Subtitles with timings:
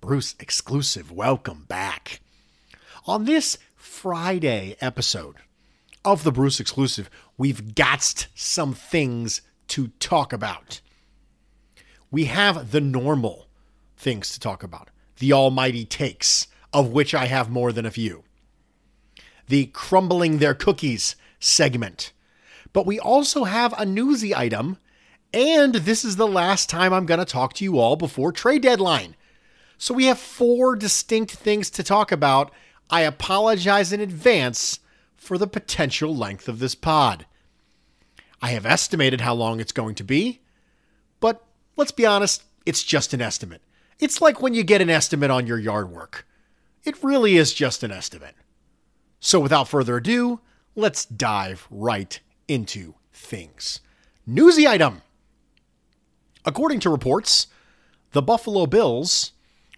[0.00, 1.12] Bruce Exclusive.
[1.12, 2.20] Welcome back.
[3.06, 5.36] On this Friday episode
[6.04, 10.80] of the Bruce Exclusive, we've got some things to talk about.
[12.10, 13.46] We have the normal
[13.98, 18.24] things to talk about, the almighty takes, of which I have more than a few,
[19.48, 22.12] the crumbling their cookies segment.
[22.72, 24.78] But we also have a newsy item,
[25.34, 28.62] and this is the last time I'm going to talk to you all before trade
[28.62, 29.14] deadline.
[29.80, 32.52] So we have four distinct things to talk about.
[32.90, 34.78] I apologize in advance
[35.16, 37.24] for the potential length of this pod.
[38.42, 40.42] I have estimated how long it's going to be,
[41.18, 41.42] but
[41.78, 43.62] let's be honest, it's just an estimate.
[43.98, 46.26] It's like when you get an estimate on your yard work.
[46.84, 48.34] It really is just an estimate.
[49.18, 50.40] So without further ado,
[50.76, 53.80] let's dive right into things.
[54.26, 55.00] Newsy item.
[56.44, 57.46] According to reports,
[58.12, 59.32] the Buffalo Bills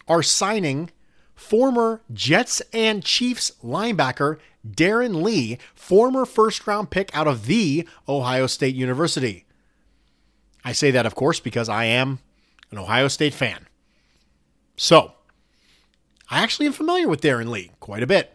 [0.07, 0.89] are signing
[1.35, 4.37] former Jets and Chiefs linebacker
[4.67, 9.45] Darron Lee, former first round pick out of the Ohio State University.
[10.63, 12.19] I say that, of course, because I am
[12.71, 13.67] an Ohio State fan.
[14.77, 15.13] So,
[16.29, 18.31] I actually am familiar with Darron Lee quite a bit.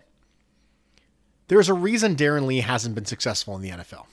[1.48, 4.04] There's a reason Darron Lee hasn't been successful in the NFL.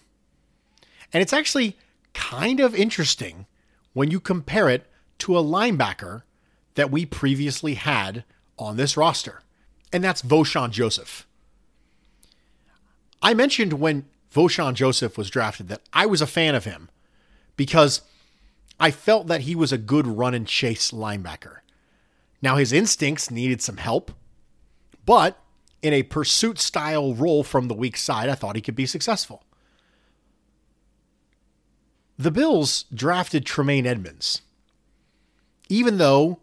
[1.12, 1.78] And it's actually
[2.14, 3.46] kind of interesting
[3.94, 4.90] when you compare it
[5.20, 6.24] to a linebacker
[6.76, 8.24] that we previously had
[8.58, 9.42] on this roster,
[9.92, 11.28] and that's Vosean Joseph.
[13.22, 16.90] I mentioned when Vosean Joseph was drafted that I was a fan of him
[17.56, 18.02] because
[18.80, 21.58] I felt that he was a good run and chase linebacker.
[22.42, 24.12] Now, his instincts needed some help,
[25.06, 25.40] but
[25.82, 29.44] in a pursuit style role from the weak side, I thought he could be successful.
[32.18, 34.42] The Bills drafted Tremaine Edmunds,
[35.70, 36.40] Even though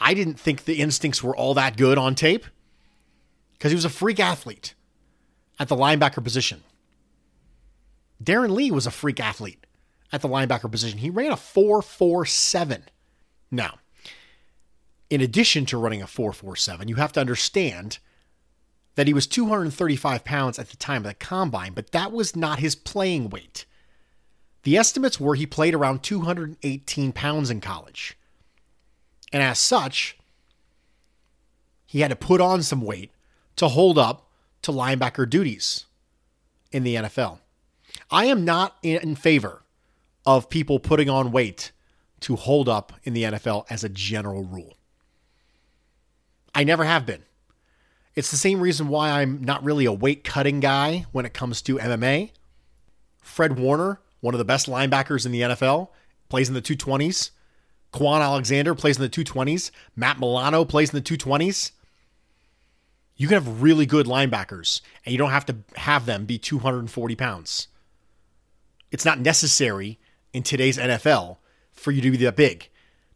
[0.00, 2.46] I didn't think the instincts were all that good on tape,
[3.52, 4.74] because he was a freak athlete
[5.58, 6.62] at the linebacker position.
[8.22, 9.66] Darron Lee was a freak athlete
[10.10, 10.98] at the linebacker position.
[10.98, 12.82] He ran a 4.47.
[13.50, 13.78] Now,
[15.10, 17.98] in addition to running a 4.47, you have to understand
[18.94, 22.58] that he was 235 pounds at the time of the combine, but that was not
[22.58, 23.66] his playing weight.
[24.62, 28.16] The estimates were he played around 218 pounds in college.
[29.32, 30.18] And as such,
[31.86, 33.10] he had to put on some weight
[33.56, 34.30] to hold up
[34.62, 35.86] to linebacker duties
[36.72, 37.38] in the NFL.
[38.10, 39.62] I am not in favor
[40.26, 41.72] of people putting on weight
[42.20, 44.76] to hold up in the NFL as a general rule.
[46.54, 47.22] I never have been.
[48.14, 51.62] It's the same reason why I'm not really a weight cutting guy when it comes
[51.62, 52.32] to MMA.
[53.22, 55.88] Fred Warner, one of the best linebackers in the NFL,
[56.28, 57.30] plays in the 220s.
[57.92, 59.70] Kwon Alexander plays in the 220s.
[59.96, 61.72] Matt Milano plays in the 220s.
[63.16, 67.16] You can have really good linebackers, and you don't have to have them be 240
[67.16, 67.68] pounds.
[68.90, 69.98] It's not necessary
[70.32, 71.36] in today's NFL
[71.72, 72.70] for you to be that big.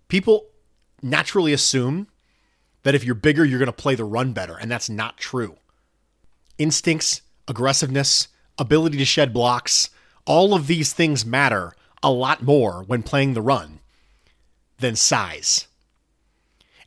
[0.08, 0.46] People
[1.02, 2.08] naturally assume
[2.82, 5.56] that if you're bigger, you're going to play the run better, and that's not true.
[6.58, 8.28] Instincts, aggressiveness,
[8.58, 9.90] ability to shed blocks,
[10.26, 13.80] all of these things matter a lot more when playing the run
[14.78, 15.66] than size.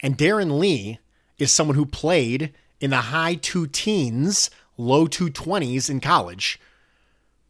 [0.02, 1.00] And Darron Lee
[1.38, 6.60] is someone who played in the high two teens low 220s in college,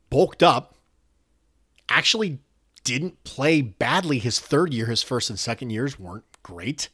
[0.10, 0.76] bulked up,
[1.90, 2.40] actually
[2.84, 4.86] didn't play badly his third year.
[4.86, 6.90] His first and second years weren't great.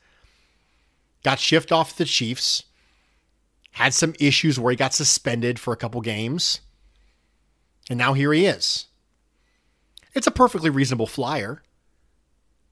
[1.24, 2.64] Got shipped off the Chiefs.
[3.74, 6.62] Had some issues where he got suspended for a couple games.
[7.90, 8.86] And now here he is.
[10.14, 11.64] It's a perfectly reasonable flyer,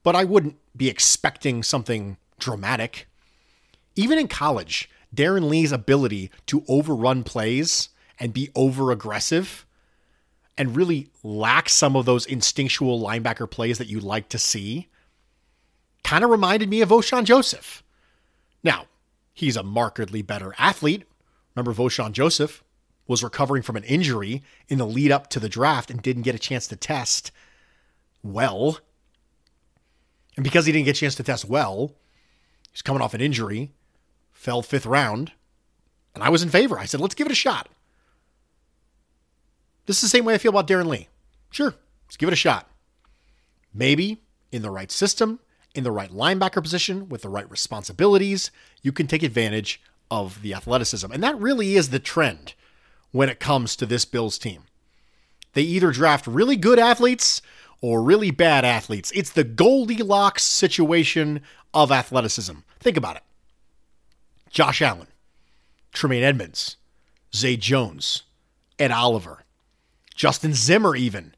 [0.04, 3.06] but I wouldn't be expecting something dramatic.
[3.94, 9.66] Even in college, Darron Lee's ability to overrun plays and be over aggressive
[10.56, 14.88] and really lack some of those instinctual linebacker plays that you like to see
[16.04, 17.82] kind of reminded me of Vosean Joseph.
[18.62, 18.86] Now,
[19.32, 21.04] he's a markedly better athlete.
[21.54, 22.62] Remember, Vosean Joseph
[23.06, 26.34] was recovering from an injury in the lead up to the draft and didn't get
[26.34, 27.30] a chance to test
[28.22, 28.78] well.
[30.36, 31.92] And because he didn't get a chance to test well,
[32.70, 33.70] he's coming off an injury,
[34.32, 35.32] fell fifth round,
[36.14, 36.78] and I was in favor.
[36.78, 37.68] I said, let's give it a shot.
[39.86, 41.08] This is the same way I feel about Darron Lee.
[41.50, 41.74] Sure,
[42.06, 42.68] let's give it a shot.
[43.74, 45.40] Maybe in the right system,
[45.74, 48.50] in the right linebacker position, with the right responsibilities,
[48.82, 49.80] you can take advantage
[50.10, 51.10] of the athleticism.
[51.10, 52.54] And that really is the trend
[53.10, 54.64] when it comes to this Bills team.
[55.54, 57.42] They either draft really good athletes
[57.82, 59.12] or really bad athletes.
[59.14, 61.42] It's the Goldilocks situation
[61.74, 62.54] of athleticism.
[62.80, 63.22] Think about it
[64.48, 65.08] Josh Allen,
[65.92, 66.76] Tremaine Edmunds,
[67.34, 68.22] Zay Jones,
[68.78, 69.44] Ed Oliver,
[70.14, 71.34] Justin Zimmer, even.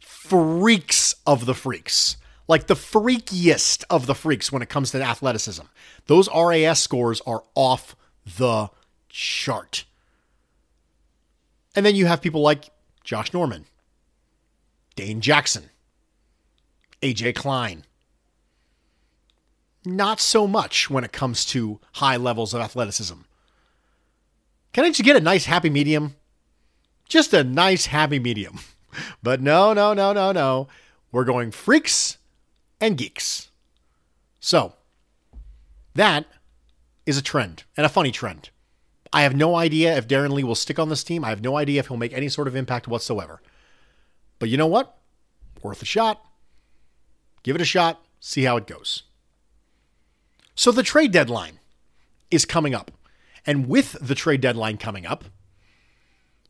[0.00, 2.16] Freaks of the freaks.
[2.48, 5.64] Like the freakiest of the freaks when it comes to athleticism.
[6.06, 7.94] Those RAS scores are off
[8.24, 8.70] the
[9.08, 9.84] chart.
[11.74, 12.70] And then you have people like
[13.04, 13.66] Josh Norman,
[14.94, 15.70] Dane Jackson,
[17.00, 17.84] AJ Klein.
[19.84, 23.20] Not so much when it comes to high levels of athleticism.
[24.72, 26.14] Can I just get a nice happy medium?
[27.08, 28.60] Just a nice happy medium.
[29.22, 30.68] But no, no, no, no, no.
[31.12, 32.18] We're going freaks
[32.78, 33.48] and geeks.
[34.38, 34.74] So,
[35.94, 36.26] that
[37.06, 38.50] is a trend and a funny trend.
[39.10, 41.24] I have no idea if Darron Lee will stick on this team.
[41.24, 43.40] I have no idea if he'll make any sort of impact whatsoever.
[44.42, 44.98] But you know what?
[45.62, 46.20] Worth a shot.
[47.44, 49.04] Give it a shot, see how it goes.
[50.56, 51.60] So the trade deadline
[52.28, 52.90] is coming up.
[53.46, 55.26] And with the trade deadline coming up,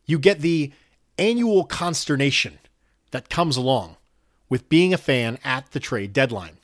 [0.07, 0.73] you get the
[1.19, 2.57] annual consternation
[3.11, 3.97] that comes along
[4.49, 6.57] with being a fan at the trade deadline.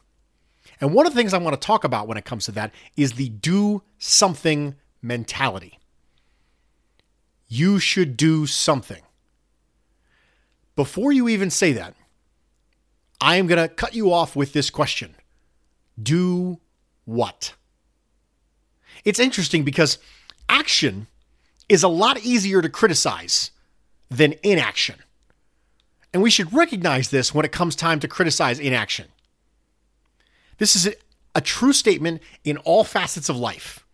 [0.82, 2.74] And one of the things I want to talk about when it comes to that
[2.98, 5.78] is the do something mentality.
[7.48, 9.04] You should do something.
[10.76, 11.96] Before you even say that,
[13.22, 15.16] I am going to cut you off with this question
[16.02, 16.60] Do
[17.06, 17.54] what?
[19.06, 19.98] It's interesting because
[20.48, 21.08] action
[21.68, 23.52] is a lot easier to criticize
[24.10, 24.96] than inaction.
[26.14, 29.08] And we should recognize this when it comes time to criticize inaction.
[30.58, 30.94] This is a,
[31.36, 33.86] a true statement in all facets of life.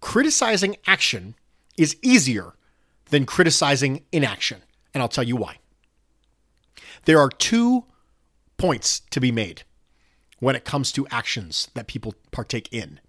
[0.00, 1.34] Criticizing action
[1.76, 2.54] is easier
[3.10, 4.60] than criticizing inaction.
[4.92, 5.56] And I'll tell you why.
[7.04, 7.84] There are two
[8.56, 9.62] points to be made
[10.38, 13.00] when it comes to actions that people partake in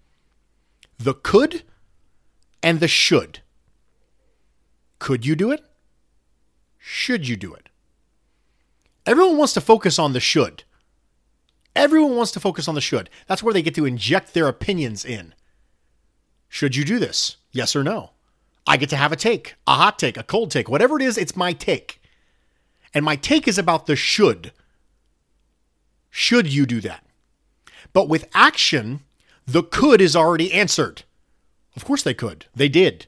[0.98, 1.62] the could
[2.62, 3.40] and the should.
[4.98, 5.64] Could you do it?
[6.78, 7.70] Should you do it?
[9.06, 10.64] Everyone wants to focus on the should.
[11.74, 13.08] Everyone wants to focus on the should.
[13.26, 15.34] That's where they get to inject their opinions in.
[16.48, 17.36] Should you do this?
[17.52, 18.10] Yes or no?
[18.66, 21.16] I get to have a take, a hot take, a cold take, whatever it is,
[21.16, 21.99] it's my take.
[22.92, 24.52] And my take is about the should.
[26.10, 27.04] Should you do that?
[27.92, 29.00] But with action,
[29.46, 31.02] the could is already answered.
[31.76, 32.46] Of course they could.
[32.54, 33.06] They did.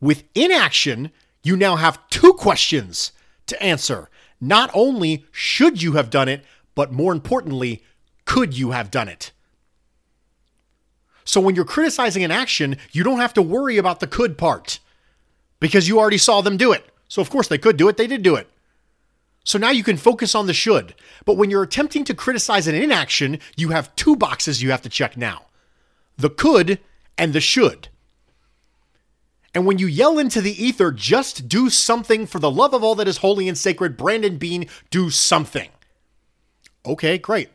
[0.00, 1.10] With inaction,
[1.42, 3.12] you now have two questions
[3.46, 4.10] to answer.
[4.40, 7.82] Not only should you have done it, but more importantly,
[8.24, 9.32] could you have done it?
[11.24, 14.78] So when you're criticizing an action, you don't have to worry about the could part
[15.58, 16.93] because you already saw them do it.
[17.08, 18.48] So of course they could do it, they did do it.
[19.44, 20.94] So now you can focus on the should.
[21.24, 24.88] But when you're attempting to criticize an inaction, you have two boxes you have to
[24.88, 25.42] check now
[26.16, 26.78] the could
[27.18, 27.88] and the should.
[29.54, 32.96] And when you yell into the ether, just do something for the love of all
[32.96, 35.70] that is holy and sacred, Brandon Beane, do something.
[36.84, 37.50] Okay, great.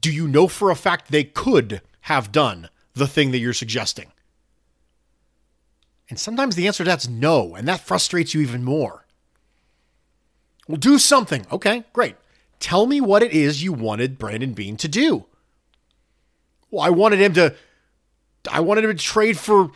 [0.00, 4.12] Do you know for a fact they could have done the thing that you're suggesting?
[6.08, 9.06] And sometimes the answer to that's no, and that frustrates you even more.
[10.68, 11.46] Well, do something.
[11.50, 12.16] Okay, great.
[12.60, 15.26] Tell me what it is you wanted Brandon Beane to do.
[16.70, 17.54] Well, I wanted him to
[18.50, 19.70] I wanted him to trade for,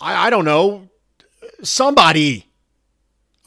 [0.00, 0.88] I, I don't know,
[1.62, 2.46] somebody.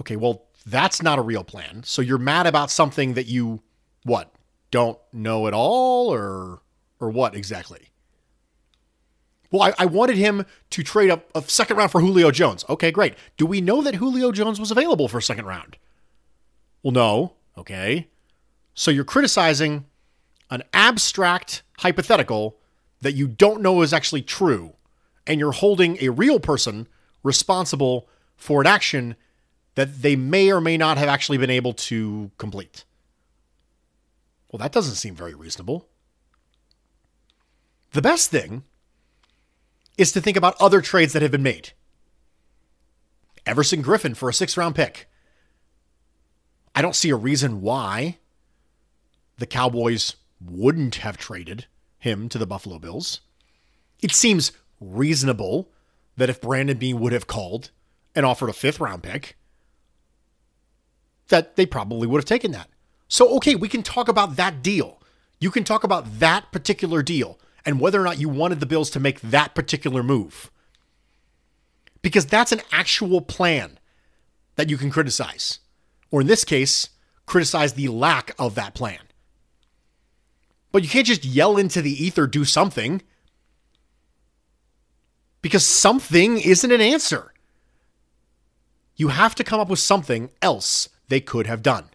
[0.01, 1.83] Okay, well, that's not a real plan.
[1.83, 3.61] So you're mad about something that you,
[4.03, 4.33] what,
[4.71, 6.61] don't know at all, or
[6.99, 7.89] or what exactly?
[9.51, 12.65] Well, I, I wanted him to trade up a second round for Julio Jones.
[12.69, 13.15] Okay, great.
[13.37, 15.77] Do we know that Julio Jones was available for a second round?
[16.83, 17.33] Well, no.
[17.57, 18.09] Okay.
[18.73, 19.85] So you're criticizing
[20.49, 22.57] an abstract hypothetical
[23.01, 24.73] that you don't know is actually true,
[25.25, 26.87] and you're holding a real person
[27.23, 29.15] responsible for an action
[29.75, 32.85] that they may or may not have actually been able to complete.
[34.51, 35.87] Well, that doesn't seem very reasonable.
[37.91, 38.63] The best thing
[39.97, 41.71] is to think about other trades that have been made.
[43.45, 45.07] Everson Griffen for a six round pick.
[46.73, 48.17] I don't see a reason why
[49.37, 51.65] the Cowboys wouldn't have traded
[51.99, 53.21] him to the Buffalo Bills.
[54.01, 55.69] It seems reasonable
[56.17, 57.71] that if Brandon Beane would have called
[58.13, 59.37] and offered a fifth round pick,
[61.29, 62.69] that they probably would have taken that.
[63.07, 65.01] So, okay, we can talk about that deal.
[65.39, 68.89] You can talk about that particular deal and whether or not you wanted the Bills
[68.91, 70.51] to make that particular move.
[72.01, 73.79] Because that's an actual plan
[74.55, 75.59] that you can criticize.
[76.11, 76.89] Or in this case,
[77.25, 78.99] criticize the lack of that plan.
[80.71, 83.01] But you can't just yell into the ether, do something.
[85.41, 87.33] Because something isn't an answer.
[88.95, 91.85] You have to come up with something else they could have done.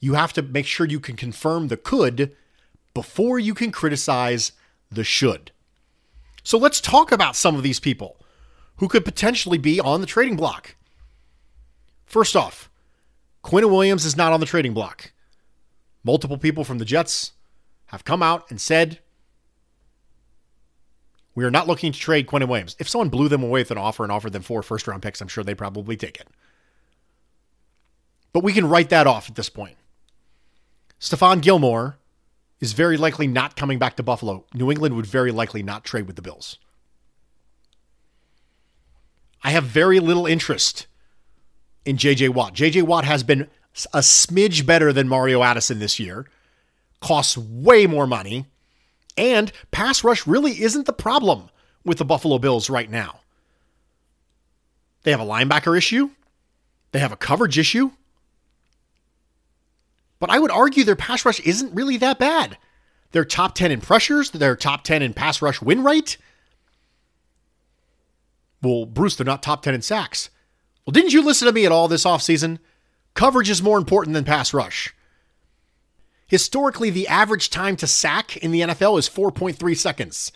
[0.00, 2.36] You have to make sure you can confirm the could
[2.96, 4.52] before you can criticize
[4.90, 5.50] the should.
[6.42, 8.16] So let's talk about some of these people
[8.76, 10.76] who could potentially be on the trading block.
[12.06, 12.70] First off,
[13.42, 15.12] Quinn Williams is not on the trading block.
[16.04, 17.32] Multiple people from the Jets
[17.88, 19.00] have come out and said,
[21.34, 22.76] We are not looking to trade Quinn Williams.
[22.78, 25.20] If someone blew them away with an offer and offered them four first round picks,
[25.20, 26.28] I'm sure they'd probably take it.
[28.32, 29.76] But we can write that off at this point.
[30.98, 31.98] Stephon Gilmore
[32.60, 34.44] is very likely not coming back to Buffalo.
[34.54, 36.58] New England would very likely not trade with the Bills.
[39.42, 40.86] I have very little interest
[41.84, 42.54] in JJ Watt.
[42.54, 43.48] JJ Watt has been
[43.92, 46.26] a smidge better than Mario Addison this year,
[47.00, 48.46] costs way more money,
[49.16, 51.50] and pass rush really isn't the problem
[51.84, 53.20] with the Buffalo Bills right now.
[55.02, 56.10] They have a linebacker issue,
[56.92, 57.92] they have a coverage issue,
[60.18, 62.58] but I would argue their pass rush isn't really that bad.
[63.12, 66.16] They're top 10 in pressures, they're top 10 in pass rush win rate.
[68.62, 70.30] Well, Bruce, they're not top 10 in sacks.
[70.84, 72.58] Well, didn't you listen to me at all this offseason?
[73.14, 74.94] Coverage is more important than pass rush.
[76.26, 80.32] Historically, the average time to sack in the NFL is 4.3 seconds.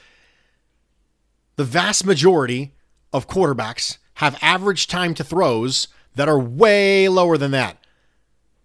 [1.56, 2.74] The vast majority
[3.12, 7.79] of quarterbacks have average time to throws that are way lower than that.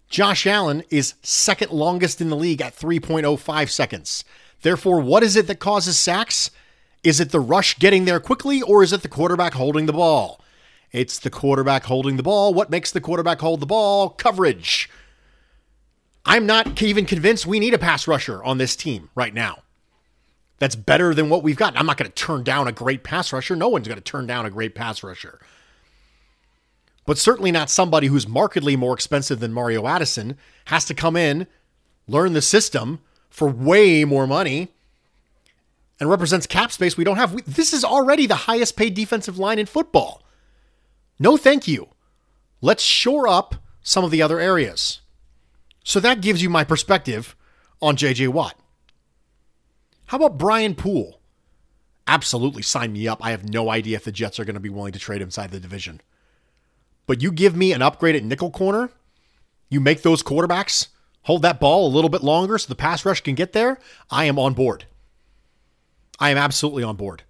[0.08, 4.24] Josh Allen is second longest in the league at 3.05 seconds.
[4.62, 6.50] Therefore, what is it that causes sacks?
[7.02, 10.40] Is it the rush getting there quickly or is it the quarterback holding the ball?
[10.92, 12.54] It's the quarterback holding the ball.
[12.54, 14.10] What makes the quarterback hold the ball?
[14.10, 14.88] Coverage.
[16.24, 19.62] I'm not even convinced we need a pass rusher on this team right now.
[20.58, 21.76] That's better than what we've got.
[21.76, 23.54] I'm not going to turn down a great pass rusher.
[23.54, 25.40] No one's going to turn down a great pass rusher
[27.06, 30.36] but certainly not somebody who's markedly more expensive than Mario Addison,
[30.66, 31.46] has to come in,
[32.06, 34.72] learn the system for way more money,
[35.98, 37.32] and represents cap space we don't have.
[37.32, 40.22] We, this is already the highest paid defensive line in football.
[41.18, 41.88] No, thank you.
[42.60, 45.00] Let's shore up some of the other areas.
[45.84, 47.36] So that gives you my perspective
[47.80, 48.58] on JJ Watt.
[50.06, 51.20] How about Brian Poole?
[52.06, 53.24] Absolutely sign me up.
[53.24, 55.50] I have no idea if the Jets are going to be willing to trade inside
[55.50, 56.00] the division.
[57.06, 58.90] But you give me an upgrade at nickel corner,
[59.68, 60.88] you make those quarterbacks
[61.22, 63.78] hold that ball a little bit longer so the pass rush can get there,
[64.10, 64.86] I am on board.
[66.18, 67.24] I am absolutely on board.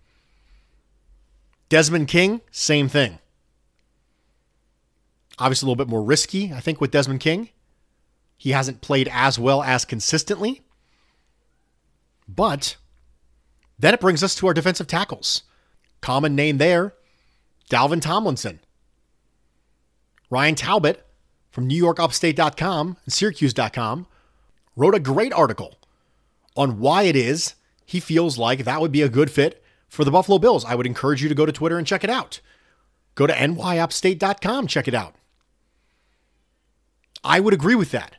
[1.68, 3.18] Desmond King, same thing.
[5.38, 7.50] Obviously, a little bit more risky, I think, with Desmond King.
[8.36, 10.62] He hasn't played as well as consistently.
[12.28, 12.76] But
[13.78, 15.42] then it brings us to our defensive tackles.
[16.00, 16.94] Common name there
[17.70, 18.60] Dalvin Tomlinson.
[20.30, 21.06] Ryan Talbot
[21.50, 24.06] from NewYorkUpstate.com and Syracuse.com
[24.74, 25.76] wrote a great article
[26.56, 27.54] on why it is
[27.84, 30.64] he feels like that would be a good fit for the Buffalo Bills.
[30.64, 32.40] I would encourage you to go to Twitter and check it out.
[33.14, 35.14] Go to NYUpstate.com, check it out.
[37.24, 38.16] I would agree with that.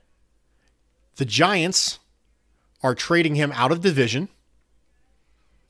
[1.18, 2.00] The Giants
[2.82, 4.30] are trading him out of division.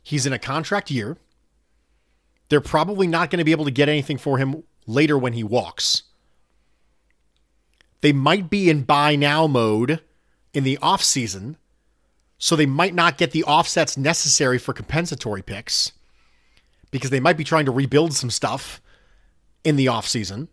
[0.04, 1.18] He's in a contract year.
[2.50, 5.44] They're probably not going to be able to get anything for him later when he
[5.44, 6.04] walks.
[8.02, 10.02] They might be in buy now mode
[10.54, 11.56] in the offseason,
[12.38, 15.92] so they might not get the offsets necessary for compensatory picks
[16.92, 18.82] because they might be trying to rebuild some stuff
[19.64, 20.48] in the offseason.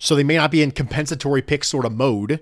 [0.00, 2.40] So they may not be in compensatory pick sort of mode.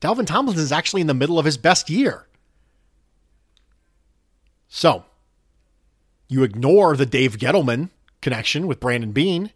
[0.00, 2.26] Dalvin Tomlinson is actually in the middle of his best year.
[4.68, 5.04] So
[6.28, 9.52] you ignore the Dave Gettleman connection with Brandon Beane,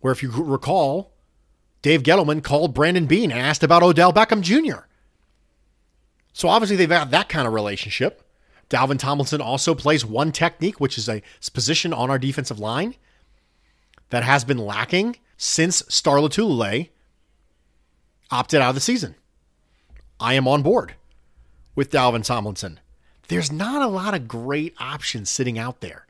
[0.00, 1.12] where if you recall,
[1.82, 4.86] Dave Gettleman called Brandon Beane and asked about Odell Beckham Jr.
[6.32, 8.22] So obviously they've got that kind of relationship.
[8.70, 12.94] Dalvin Tomlinson also plays one technique, which is a position on our defensive line
[14.10, 16.90] that has been lacking since Star Lotulelei
[18.30, 19.14] opted out of the season.
[20.20, 20.94] I am on board
[21.74, 22.80] with Dalvin Tomlinson.
[23.28, 26.06] There's not a lot of great options sitting out there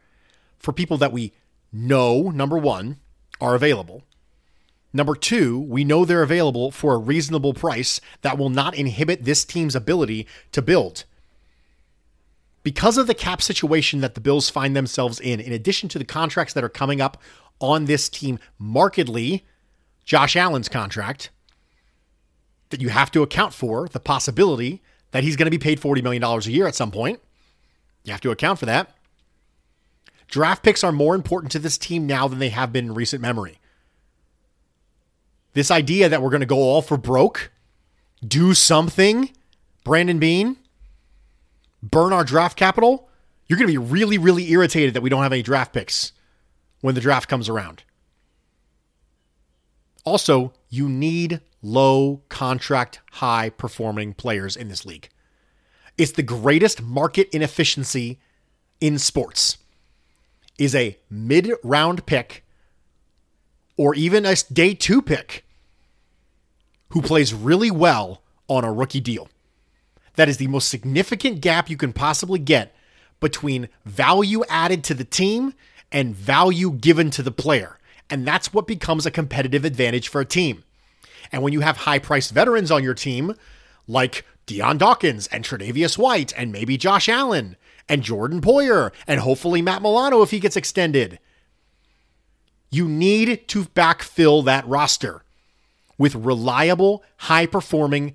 [0.58, 1.32] for people that we
[1.72, 2.98] know, number one,
[3.40, 4.02] are available.
[4.92, 9.44] Number two, we know they're available for a reasonable price that will not inhibit this
[9.44, 11.04] team's ability to build.
[12.62, 16.04] Because of the cap situation that the Bills find themselves in, in addition to the
[16.04, 17.20] contracts that are coming up
[17.60, 19.44] on this team markedly,
[20.04, 21.30] Josh Allen's contract,
[22.70, 26.02] that you have to account for the possibility that he's going to be paid $40
[26.02, 27.20] million a year at some point.
[28.04, 28.94] You have to account for that.
[30.26, 33.22] Draft picks are more important to this team now than they have been in recent
[33.22, 33.57] memory.
[35.58, 37.50] This idea that we're going to go all for broke,
[38.24, 39.32] do something,
[39.82, 40.56] Brandon Beane,
[41.82, 43.10] burn our draft capital,
[43.48, 46.12] you're going to be really, really irritated that we don't have any draft picks
[46.80, 47.82] when the draft comes around.
[50.04, 55.08] Also, you need low contract, high performing players in this league.
[55.96, 58.20] It's the greatest market inefficiency
[58.80, 59.58] in sports.
[60.56, 62.44] Is a mid round pick
[63.76, 65.44] or even a day 2 pick
[66.90, 69.28] who plays really well on a rookie deal.
[70.16, 72.74] That is the most significant gap you can possibly get
[73.20, 75.54] between value added to the team
[75.92, 77.78] and value given to the player.
[78.10, 80.64] And that's what becomes a competitive advantage for a team.
[81.30, 83.34] And when you have high priced veterans on your team,
[83.86, 87.56] like Dion Dawkins and Tre'Davious White and maybe Josh Allen
[87.88, 91.18] and Jordan Poyer and hopefully Matt Milano if he gets extended,
[92.70, 95.22] you need to backfill that roster
[95.98, 98.14] with reliable, high performing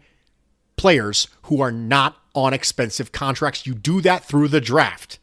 [0.76, 3.68] players who are not on expensive contracts.
[3.68, 5.20] You do that through the draft.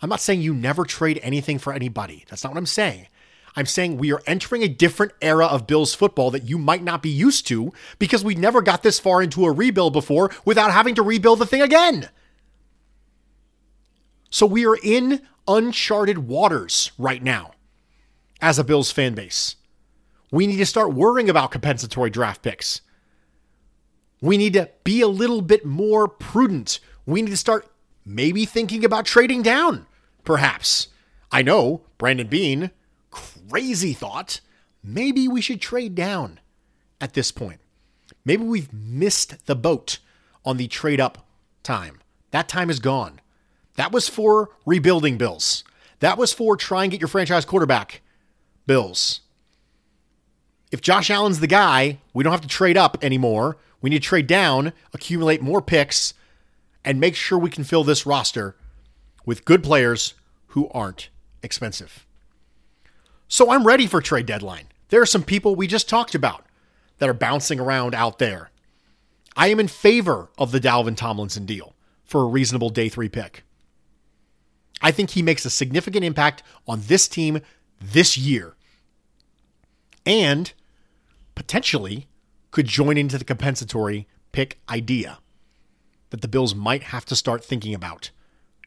[0.00, 2.24] I'm not saying you never trade anything for anybody.
[2.28, 3.08] That's not what I'm saying.
[3.56, 7.02] I'm saying we are entering a different era of Bills football that you might not
[7.02, 10.94] be used to because we never got this far into a rebuild before without having
[10.96, 12.10] to rebuild the thing again.
[14.28, 17.52] So we are in uncharted waters right now
[18.42, 19.56] as a Bills fan base.
[20.30, 22.80] We need to start worrying about compensatory draft picks.
[24.20, 26.80] We need to be a little bit more prudent.
[27.04, 27.70] We need to start
[28.04, 29.86] maybe thinking about trading down,
[30.24, 30.88] perhaps.
[31.30, 32.70] I know Brandon Beane,
[33.10, 34.40] crazy thought
[34.82, 36.40] maybe we should trade down
[37.00, 37.60] at this point.
[38.24, 39.98] Maybe we've missed the boat
[40.44, 41.26] on the trade up
[41.62, 42.00] time.
[42.30, 43.20] That time is gone.
[43.76, 45.64] That was for rebuilding bills.
[46.00, 48.02] That was for try and get your franchise quarterback
[48.66, 49.20] bills.
[50.72, 53.56] If Josh Allen's the guy, we don't have to trade up anymore.
[53.80, 56.14] We need to trade down, accumulate more picks,
[56.84, 58.56] and make sure we can fill this roster
[59.24, 60.14] with good players
[60.48, 61.08] who aren't
[61.42, 62.06] expensive.
[63.28, 64.66] So I'm ready for trade deadline.
[64.88, 66.44] There are some people we just talked about
[66.98, 68.50] that are bouncing around out there.
[69.36, 71.74] I am in favor of the Dalvin Tomlinson deal
[72.04, 73.44] for a reasonable day three pick.
[74.80, 77.40] I think he makes a significant impact on this team
[77.80, 78.55] this year
[80.06, 80.52] and
[81.34, 82.06] potentially
[82.50, 85.18] could join into the compensatory pick idea
[86.10, 88.10] that the Bills might have to start thinking about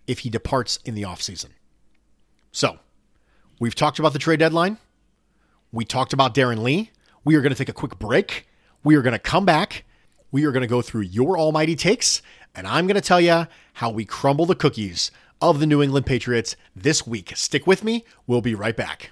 [0.05, 1.49] if he departs in the offseason.
[2.51, 2.79] So,
[3.59, 4.77] We've talked about the trade deadline.
[5.71, 6.91] We talked about Darron Lee.
[7.25, 8.47] We are going to take a quick break.
[8.85, 9.83] We are going to come back.
[10.31, 12.21] We are going to go through your almighty takes,
[12.55, 16.05] and I'm going to tell you how we crumble the cookies of the New England
[16.05, 17.33] Patriots this week.
[17.35, 18.05] Stick with me.
[18.27, 19.11] We'll be right back.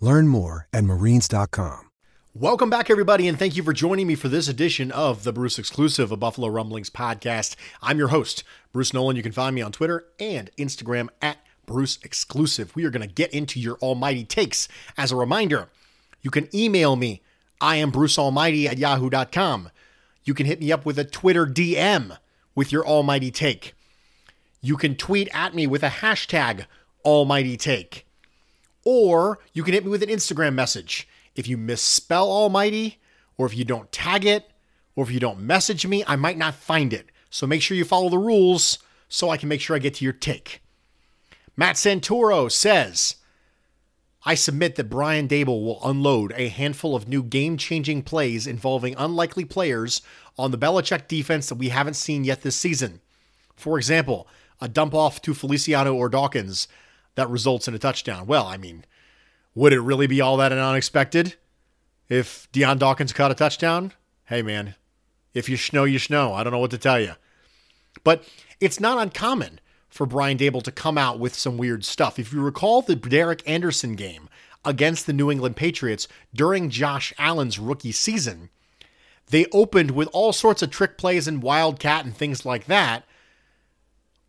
[0.00, 1.88] Learn more at marines.com.
[2.34, 5.58] Welcome back, everybody, and thank you for joining me for this edition of the Bruce
[5.58, 7.56] Exclusive, a Buffalo Rumblings podcast.
[7.82, 9.16] I'm your host, Bruce Nolan.
[9.16, 12.76] You can find me on Twitter and Instagram at Bruce Exclusive.
[12.76, 14.68] We are going to get into your almighty takes.
[14.96, 15.68] As a reminder,
[16.22, 17.22] you can email me.
[17.60, 19.70] I am Bruce Almighty at yahoo.com.
[20.22, 22.18] You can hit me up with a Twitter DM
[22.54, 23.74] with your almighty take.
[24.60, 26.66] You can tweet at me with a hashtag
[27.04, 28.07] almighty take.
[28.90, 31.06] Or you can hit me with an Instagram message.
[31.36, 32.98] If you misspell almighty,
[33.36, 34.50] or if you don't tag it,
[34.96, 37.10] or if you don't message me, I might not find it.
[37.28, 40.04] So make sure you follow the rules so I can make sure I get to
[40.04, 40.62] your take.
[41.54, 43.16] Matt Santoro says,
[44.24, 48.94] I submit that Brian Daboll will unload a handful of new game changing plays involving
[48.96, 50.00] unlikely players
[50.38, 53.02] on the Belichick defense that we haven't seen yet this season.
[53.54, 54.26] For example,
[54.62, 56.68] a dump off to Feliciano or Dawkins
[57.18, 58.26] that results in a touchdown.
[58.26, 58.84] Well, I mean,
[59.52, 61.34] would it really be all that unexpected
[62.08, 63.92] if Dion Dawkins caught a touchdown?
[64.26, 64.76] Hey, man,
[65.34, 66.32] if you know, you know.
[66.32, 67.14] I don't know what to tell you.
[68.04, 68.22] But
[68.60, 72.20] it's not uncommon for Brian Daboll to come out with some weird stuff.
[72.20, 74.28] If you recall the Derek Anderson game
[74.64, 78.48] against the New England Patriots during Josh Allen's rookie season,
[79.26, 83.07] they opened with all sorts of trick plays and wildcat and things like that,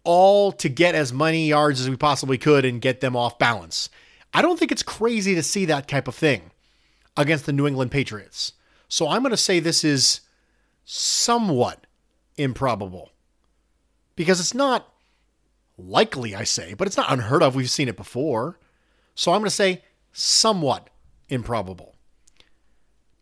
[0.10, 3.90] all to get as many yards as we possibly could and get them off balance.
[4.34, 6.50] I don't think it's crazy to see that type of thing
[7.16, 8.54] against the New England Patriots.
[8.88, 10.22] So I'm going to say this is
[10.84, 11.86] somewhat
[12.38, 13.12] improbable
[14.16, 14.92] because it's not
[15.78, 17.54] likely, I say, but it's not unheard of.
[17.54, 18.58] We've seen it before.
[19.14, 20.90] So I'm going to say somewhat
[21.30, 21.94] improbable.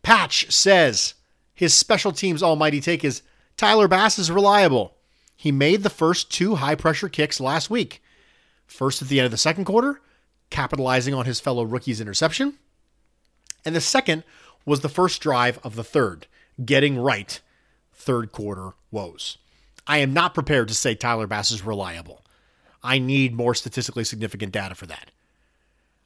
[0.04, 1.15] Patch says
[1.54, 3.23] his special teams almighty take is
[3.58, 4.96] Tyler Bass is reliable.
[5.38, 8.02] He made the first two high pressure kicks last week.
[8.65, 10.02] First at the end of the second quarter,
[10.50, 12.56] capitalizing on his fellow rookie's interception.
[13.63, 14.23] And the second
[14.65, 16.26] was the first drive of the third,
[16.65, 17.39] getting right
[17.93, 19.38] third quarter woes.
[19.86, 22.26] I am not prepared to say Tyler Bass is reliable.
[22.84, 25.12] I need more statistically significant data for that.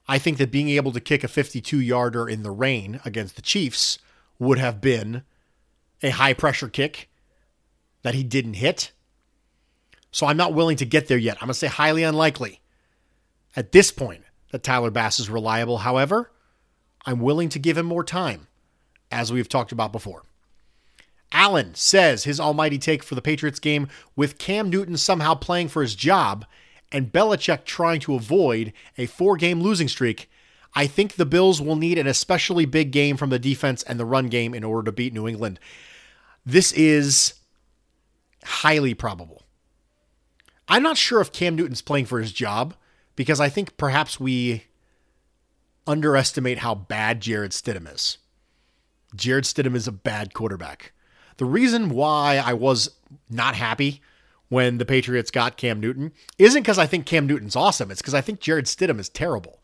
[0.07, 3.41] I think that being able to kick a 52 yarder in the rain against the
[3.41, 3.97] Chiefs
[4.39, 5.23] would have been
[6.03, 7.09] a high pressure kick
[8.01, 8.91] that he didn't hit.
[10.11, 11.37] So I'm not willing to get there yet.
[11.37, 12.61] I'm going to say highly unlikely
[13.55, 15.79] at this point that Tyler Bass is reliable.
[15.79, 16.31] However,
[17.05, 18.47] I'm willing to give him more time,
[19.09, 20.23] as we've talked about before.
[21.31, 25.81] Allen says his almighty take for the Patriots game with Cam Newton somehow playing for
[25.81, 26.45] his job
[26.91, 30.29] and Belichick trying to avoid a four game losing streak.
[30.73, 34.05] I think the Bills will need an especially big game from the defense and the
[34.05, 35.59] run game in order to beat New England.
[36.45, 37.35] This is
[38.43, 39.43] highly probable.
[40.71, 42.75] I'm not sure if Cam Newton's playing for his job
[43.17, 44.67] because I think perhaps we
[45.85, 48.19] underestimate how bad Jarrett Stidham is.
[49.13, 50.93] Jarrett Stidham is a bad quarterback.
[51.35, 52.89] The reason why I was
[53.29, 54.01] not happy
[54.47, 57.91] when the Patriots got Cam Newton isn't because I think Cam Newton's awesome.
[57.91, 59.59] It's because I think Jarrett Stidham is terrible.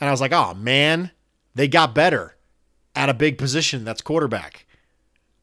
[0.00, 1.10] And I was like, oh man,
[1.56, 2.36] they got better
[2.94, 4.64] at a big position that's quarterback.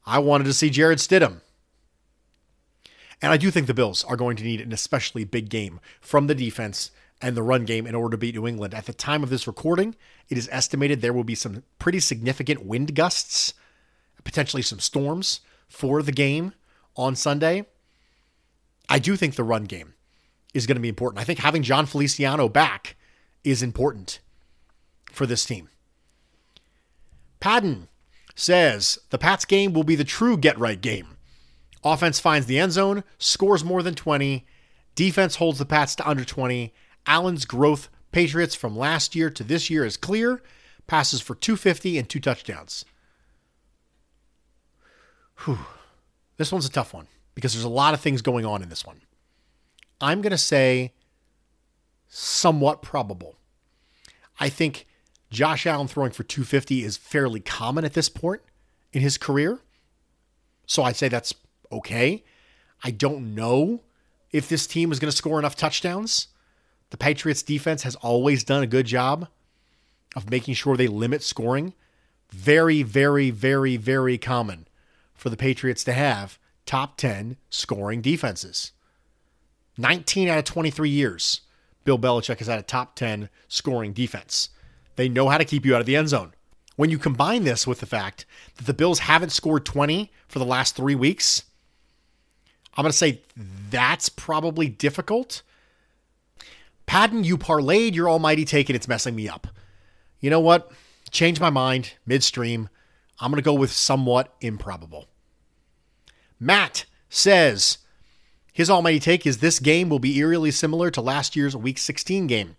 [0.06, 1.42] I wanted to see Jarrett Stidham.
[3.22, 6.26] And I do think the Bills are going to need an especially big game from
[6.26, 6.90] the defense
[7.22, 8.74] and the run game in order to beat New England.
[8.74, 9.94] At the time of this recording,
[10.28, 13.54] it is estimated there will be some pretty significant wind gusts,
[14.24, 16.52] potentially some storms for the game
[16.96, 17.64] on Sunday.
[18.88, 19.94] I do think the run game
[20.52, 21.20] is going to be important.
[21.20, 22.96] I think having Jon Feliciano back
[23.44, 24.18] is important
[25.12, 25.68] for this team.
[27.40, 27.88] Padden
[28.34, 31.11] says the Pats game will be the true get right game.
[31.84, 34.46] Offense finds the end zone, scores more than 20.
[34.94, 36.72] Defense holds the Pats to under 20.
[37.06, 40.42] Allen's growth, Patriots from last year to this year is clear.
[40.86, 42.84] Passes for 250 and two touchdowns.
[45.44, 45.58] Whew.
[46.36, 48.86] This one's a tough one because there's a lot of things going on in this
[48.86, 49.00] one.
[50.00, 50.92] I'm going to say
[52.08, 53.36] somewhat probable.
[54.38, 54.86] I think
[55.30, 58.42] Josh Allen throwing for 250 is fairly common at this point
[58.92, 59.60] in his career.
[60.66, 61.32] So I'd say that's
[61.72, 62.24] okay.
[62.84, 63.80] I don't know
[64.30, 66.28] if this team is going to score enough touchdowns.
[66.90, 69.28] The Patriots defense has always done a good job
[70.14, 71.74] of making sure they limit scoring.
[72.30, 74.66] Very, very, very, very common
[75.14, 78.72] for the Patriots to have top 10 scoring defenses.
[79.78, 81.42] 19 out of 23 years,
[81.84, 84.50] Bill Belichick has had a top 10 scoring defense.
[84.96, 86.34] They know how to keep you out of the end zone.
[86.76, 90.44] When you combine this with the fact that the Bills haven't scored 20 for the
[90.44, 91.44] last three weeks,
[92.76, 93.20] I'm going to say
[93.70, 95.42] that's probably difficult.
[96.86, 99.46] Patton, you parlayed your almighty take and it's messing me up.
[100.20, 100.70] You know what?
[101.10, 102.68] Change my mind midstream.
[103.20, 105.06] I'm going to go with somewhat improbable.
[106.40, 107.78] Matt says
[108.52, 112.26] his almighty take is this game will be eerily similar to last year's Week 16
[112.26, 112.56] game.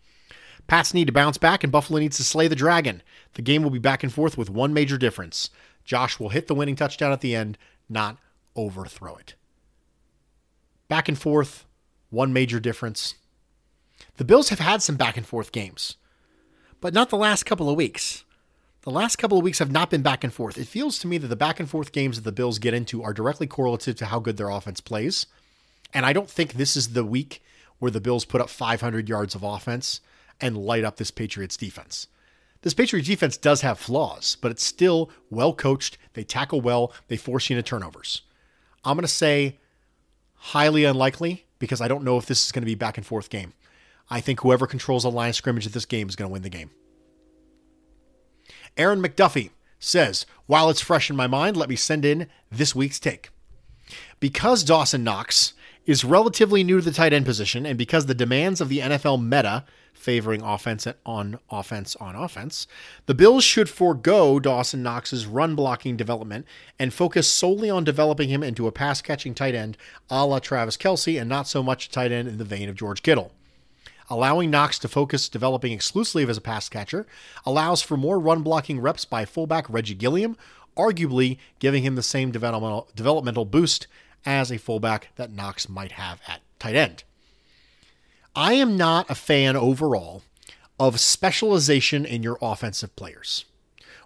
[0.67, 3.01] Pats need to bounce back and Buffalo needs to slay the dragon.
[3.33, 5.49] The game will be back and forth with one major difference.
[5.83, 7.57] Josh will hit the winning touchdown at the end,
[7.89, 8.17] not
[8.55, 9.35] overthrow it.
[10.87, 11.65] Back and forth,
[12.09, 13.15] one major difference.
[14.17, 15.95] The Bills have had some back and forth games,
[16.81, 18.23] but not the last couple of weeks.
[18.83, 20.57] The last couple of weeks have not been back and forth.
[20.57, 23.01] It feels to me that the back and forth games that the Bills get into
[23.01, 25.25] are directly correlative to how good their offense plays.
[25.93, 27.41] And I don't think this is the week
[27.79, 30.01] where the Bills put up 500 yards of offense
[30.41, 32.07] and light up this Patriots defense.
[32.61, 35.97] This Patriots defense does have flaws, but it's still well coached.
[36.13, 38.21] They tackle well, they force you into turnovers.
[38.83, 39.59] I'm going to say
[40.47, 43.29] highly unlikely because I don't know if this is going to be back and forth
[43.29, 43.53] game.
[44.09, 46.41] I think whoever controls the line of scrimmage of this game is going to win
[46.41, 46.71] the game.
[48.75, 52.99] Aaron McDuffie says, While it's fresh in my mind, let me send in this week's
[52.99, 53.29] take.
[54.19, 55.53] Because Dawson Knox
[55.85, 59.23] is relatively new to the tight end position, and because the demands of the NFL
[59.23, 62.67] meta favoring offense on offense on offense,
[63.05, 66.45] the Bills should forego Dawson Knox's run blocking development
[66.77, 69.77] and focus solely on developing him into a pass catching tight end
[70.09, 72.75] a la Travis Kelce and not so much a tight end in the vein of
[72.75, 73.31] George Kittle.
[74.09, 77.05] Allowing Knox to focus developing exclusively as a pass catcher
[77.45, 80.35] allows for more run blocking reps by fullback Reggie Gilliam,
[80.75, 83.87] arguably giving him the same developmental, developmental boost
[84.25, 87.03] as a fullback that Knox might have at tight end.
[88.35, 90.23] I am not a fan overall
[90.79, 93.45] of specialization in your offensive players.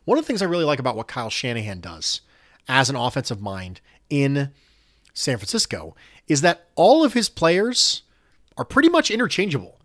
[0.03, 2.21] One of the things I really like about what Kyle Shanahan does
[2.67, 4.51] as an offensive mind in
[5.13, 5.95] San Francisco
[6.27, 8.03] is that all of his players
[8.57, 9.79] are pretty much interchangeable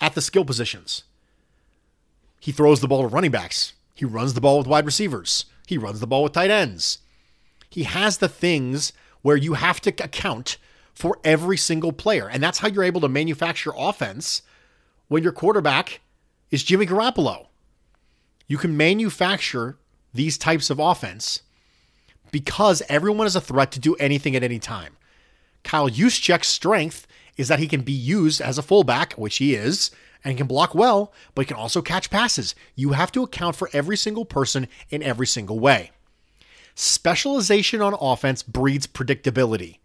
[0.00, 1.04] at the skill positions.
[2.40, 3.74] He throws the ball to running backs.
[3.94, 5.46] He runs the ball with wide receivers.
[5.66, 6.98] He runs the ball with tight ends.
[7.70, 10.58] He has the things where you have to account
[10.94, 12.28] for every single player.
[12.28, 14.42] And that's how you're able to manufacture offense
[15.08, 16.00] when your quarterback
[16.50, 17.46] is Jimmy Garoppolo.
[18.46, 19.78] You can manufacture
[20.12, 21.42] these types of offense
[22.30, 24.96] because everyone is a threat to do anything at any time.
[25.62, 29.90] Kyle Juszczyk's strength is that he can be used as a fullback, which he is,
[30.22, 32.54] and can block well, but he can also catch passes.
[32.74, 35.90] You have to account for every single person in every single way.
[36.74, 39.78] Specialization on offense breeds predictability.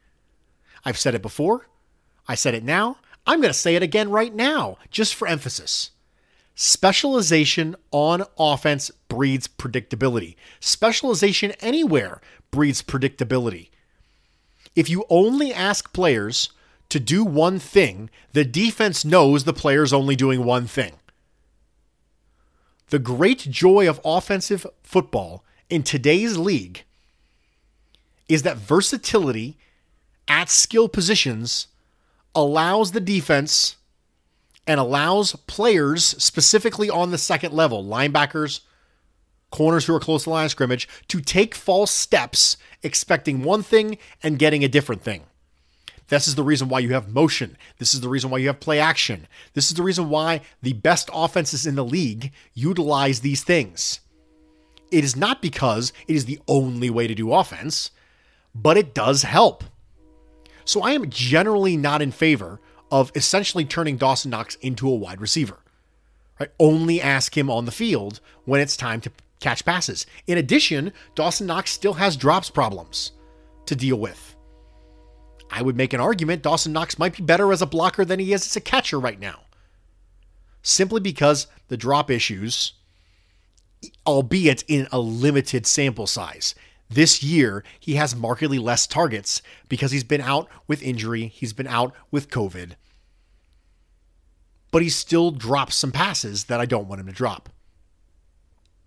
[0.86, 1.68] I've said it before.
[2.28, 2.98] I said it now.
[3.26, 5.92] I'm going to say it again right now, just for emphasis.
[6.56, 10.36] Specialization on offense breeds predictability.
[10.60, 13.70] Specialization anywhere breeds predictability.
[14.76, 16.50] If you only ask players
[16.90, 20.94] to do one thing, the defense knows the player's only doing one thing.
[22.90, 26.84] The great joy of offensive football in today's league
[28.28, 29.58] is that versatility
[30.30, 31.68] at skill positions
[32.36, 33.76] allows the defense
[34.68, 38.62] and allows players specifically on the second level, linebackers,
[39.50, 43.64] corners who are close to the line of scrimmage, to take false steps expecting one
[43.64, 45.24] thing and getting a different thing.
[46.10, 47.58] This is the reason why you have motion.
[47.78, 49.28] This is the reason why you have play action.
[49.54, 54.00] This is the reason why the best offenses in the league utilize these things.
[54.92, 57.92] It is not because it is the only way to do offense,
[58.56, 59.64] but it does help.
[60.70, 65.20] So I am generally not in favor of essentially turning Dawson Knox into a wide
[65.20, 65.58] receiver.
[66.40, 66.52] Right?
[66.60, 70.06] Only ask him on the field when it's time to catch passes.
[70.28, 73.14] In addition, Dawson Knox still has drops problems
[73.66, 74.36] to deal with.
[75.50, 78.32] I would make an argument Dawson Knox might be better as a blocker than he
[78.32, 79.40] is as a catcher right now.
[80.62, 82.74] Simply because the drop issues,
[84.06, 86.54] albeit in a limited sample size,
[86.90, 91.68] this year, he has markedly less targets because he's been out with injury, he's been
[91.68, 92.72] out with COVID.
[94.72, 97.50] But he still drops some passes that I don't want him to drop.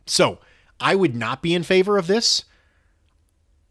[0.07, 0.39] So,
[0.81, 2.45] I would not be in favor of this.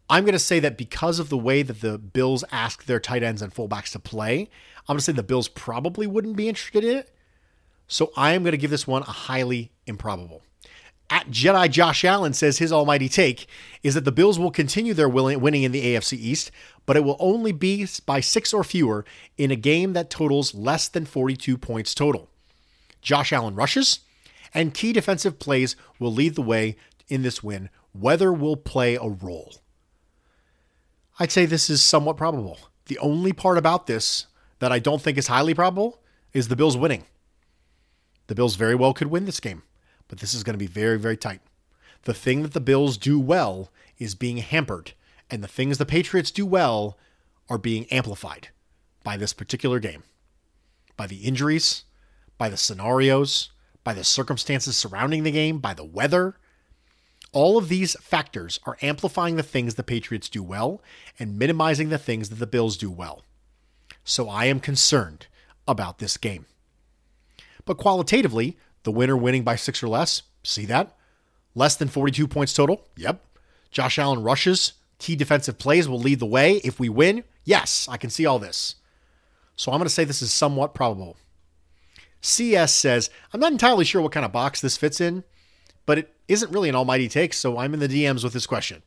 [0.08, 3.22] I'm going to say that because of the way that the Bills ask their tight
[3.22, 4.48] ends and fullbacks to play,
[4.88, 7.14] I'm going to say the Bills probably wouldn't be interested in it.
[7.86, 10.42] So I am going to give this one a highly improbable
[11.12, 13.46] at Jedi Josh Allen says his almighty take
[13.82, 16.50] is that the Bills will continue their winning in the AFC East,
[16.86, 19.04] but it will only be by six or fewer
[19.36, 22.30] in a game that totals less than 42 points total.
[23.02, 24.00] Josh Allen rushes,
[24.54, 26.76] and key defensive plays will lead the way
[27.08, 27.68] in this win.
[27.92, 29.56] Weather will play a role.
[31.20, 32.58] I'd say this is somewhat probable.
[32.86, 34.28] The only part about this
[34.60, 36.00] that I don't think is highly probable
[36.32, 37.04] is the Bills winning.
[38.28, 39.62] The Bills very well could win this game,
[40.12, 41.40] but this is going to be very, very tight.
[42.02, 44.92] The thing that the Bills do well is being hampered,
[45.30, 46.98] and the things the Patriots do well
[47.48, 48.48] are being amplified
[49.02, 50.02] by this particular game,
[50.98, 51.84] by the injuries,
[52.36, 53.52] by the scenarios,
[53.84, 56.36] by the circumstances surrounding the game, by the weather.
[57.32, 60.82] All of these factors are amplifying the things the Patriots do well
[61.18, 63.22] and minimizing the things that the Bills do well.
[64.04, 65.28] So I am concerned
[65.66, 66.44] about this game.
[67.64, 70.96] But qualitatively, the winner winning by six or less, see that?
[71.54, 72.86] Less than 42 points total?
[72.96, 73.24] Yep.
[73.70, 76.56] Josh Allen rushes, key defensive plays will lead the way.
[76.64, 78.76] If we win, yes, I can see all this.
[79.56, 81.16] So I'm going to say this is somewhat probable.
[82.20, 85.24] CS says, I'm not entirely sure what kind of box this fits in,
[85.86, 88.82] but it isn't really an almighty take, so I'm in the DMs with this question.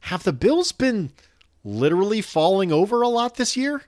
[0.00, 1.12] Have the Bills been
[1.64, 3.82] literally falling over a lot this year?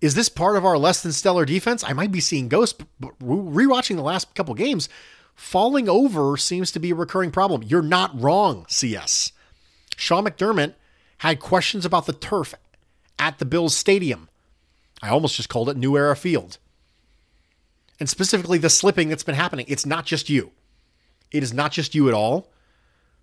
[0.00, 1.84] Is this part of our less than stellar defense?
[1.84, 4.88] I might be seeing ghosts, but rewatching the last couple games,
[5.34, 7.62] falling over seems to be a recurring problem.
[7.62, 9.32] You're not wrong, CS.
[9.96, 10.74] Sean McDermott
[11.18, 12.54] had questions about the turf
[13.18, 14.28] at the Bills Stadium.
[15.02, 16.58] I almost just called it New Era Field
[18.00, 19.66] and specifically the slipping that's been happening.
[19.68, 20.50] It's not just you.
[21.30, 22.50] It is not just you at all.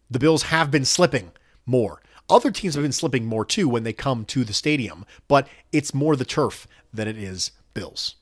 [0.09, 1.31] The Bills have been slipping
[1.65, 1.99] more.
[2.29, 5.93] Other teams have been slipping more too when they come to the stadium, but it's
[5.93, 8.15] more the turf than it is Bills.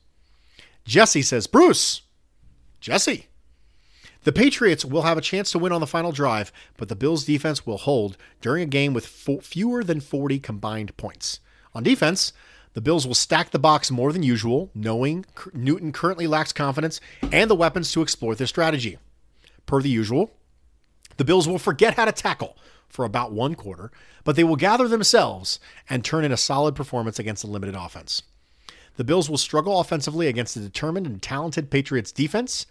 [0.84, 2.02] Jesse says, Bruce,
[2.80, 3.26] Jesse,
[4.22, 7.24] the Patriots will have a chance to win on the final drive, but the Bills'
[7.24, 11.40] defense will hold during a game with fo- fewer than 40 combined points.
[11.74, 12.32] On defense,
[12.74, 17.00] the Bills will stack the box more than usual, knowing Newton currently lacks confidence
[17.32, 18.98] and the weapons to exploit their strategy.
[19.64, 20.30] Per the usual,
[21.16, 22.56] the Bills will forget how to tackle
[22.88, 23.90] for about one quarter,
[24.24, 28.22] but they will gather themselves and turn in a solid performance against a limited offense.
[28.96, 32.66] The Bills will struggle offensively against a determined and talented Patriots defense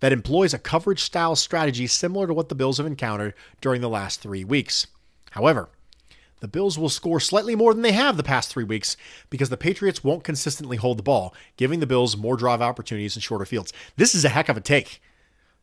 [0.00, 3.88] that employs a coverage style strategy similar to what the Bills have encountered during the
[3.88, 4.86] last three weeks.
[5.32, 5.68] However,
[6.40, 8.96] the Bills will score slightly more than they have the past three weeks
[9.30, 13.22] because the Patriots won't consistently hold the ball, giving the Bills more drive opportunities and
[13.22, 13.72] shorter fields.
[13.96, 15.00] This is a heck of a take.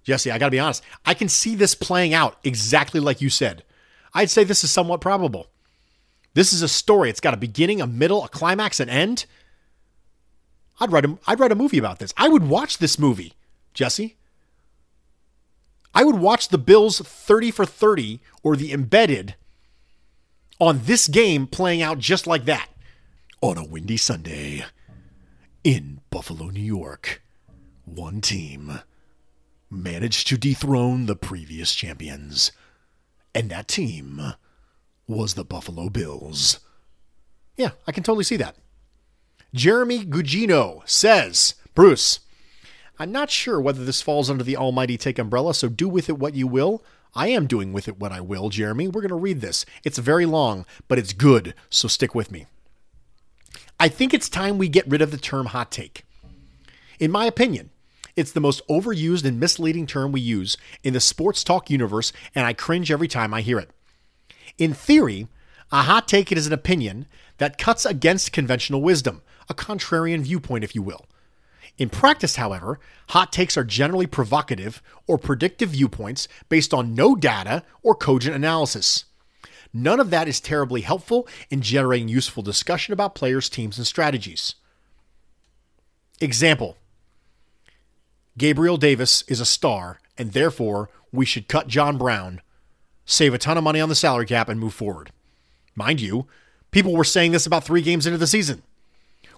[0.04, 0.84] Jesse, I got to be honest.
[1.06, 3.64] I can see this playing out exactly like you said.
[4.14, 5.48] I'd say this is somewhat probable.
[6.34, 7.10] This is a story.
[7.10, 9.26] It's got a beginning, a middle, a climax, an end.
[10.80, 12.14] I'd write a, I'd write a movie about this.
[12.18, 13.34] I would watch this movie,
[13.74, 14.16] Jesse.
[15.94, 19.36] I would watch the Bills 30 for 30 or the embedded
[20.60, 22.70] on this game playing out just like that
[23.42, 24.64] on a windy Sunday
[25.64, 27.22] in Buffalo, New York.
[27.86, 28.80] One team
[29.70, 32.52] managed to dethrone the previous champions,
[33.36, 34.34] and that team
[35.08, 36.60] was the Buffalo Bills.
[37.58, 38.56] Yeah, I can totally see that.
[39.54, 42.22] Jeremy Gugino says, Bruce,
[42.98, 46.18] I'm not sure whether this falls under the almighty take umbrella, so do with it
[46.18, 46.84] what you will.
[47.16, 48.88] I am doing with it what I will, Jeremy.
[48.88, 49.66] We're going to read this.
[49.84, 52.48] It's very long, but it's good, so stick with me.
[53.80, 56.06] I think it's time we get rid of the term hot take.
[57.00, 57.70] In my opinion,
[58.16, 62.46] it's the most overused and misleading term we use in the sports talk universe, and
[62.46, 63.72] I cringe every time I hear it.
[64.58, 65.28] In theory,
[65.72, 70.76] a hot take is an opinion that cuts against conventional wisdom, a contrarian viewpoint, if
[70.76, 71.06] you will.
[71.80, 77.64] In practice, however, hot takes are generally provocative or predictive viewpoints based on no data
[77.82, 79.06] or cogent analysis.
[79.74, 84.54] None of that is terribly helpful in generating useful discussion about players, teams, and strategies.
[86.22, 86.78] Example
[88.38, 92.42] Gabriel Davis is a star, and therefore we should cut John Brown,
[93.06, 95.12] save a ton of money on the salary cap, and move forward.
[95.76, 96.26] Mind you,
[96.72, 98.64] people were saying this about three games into the season.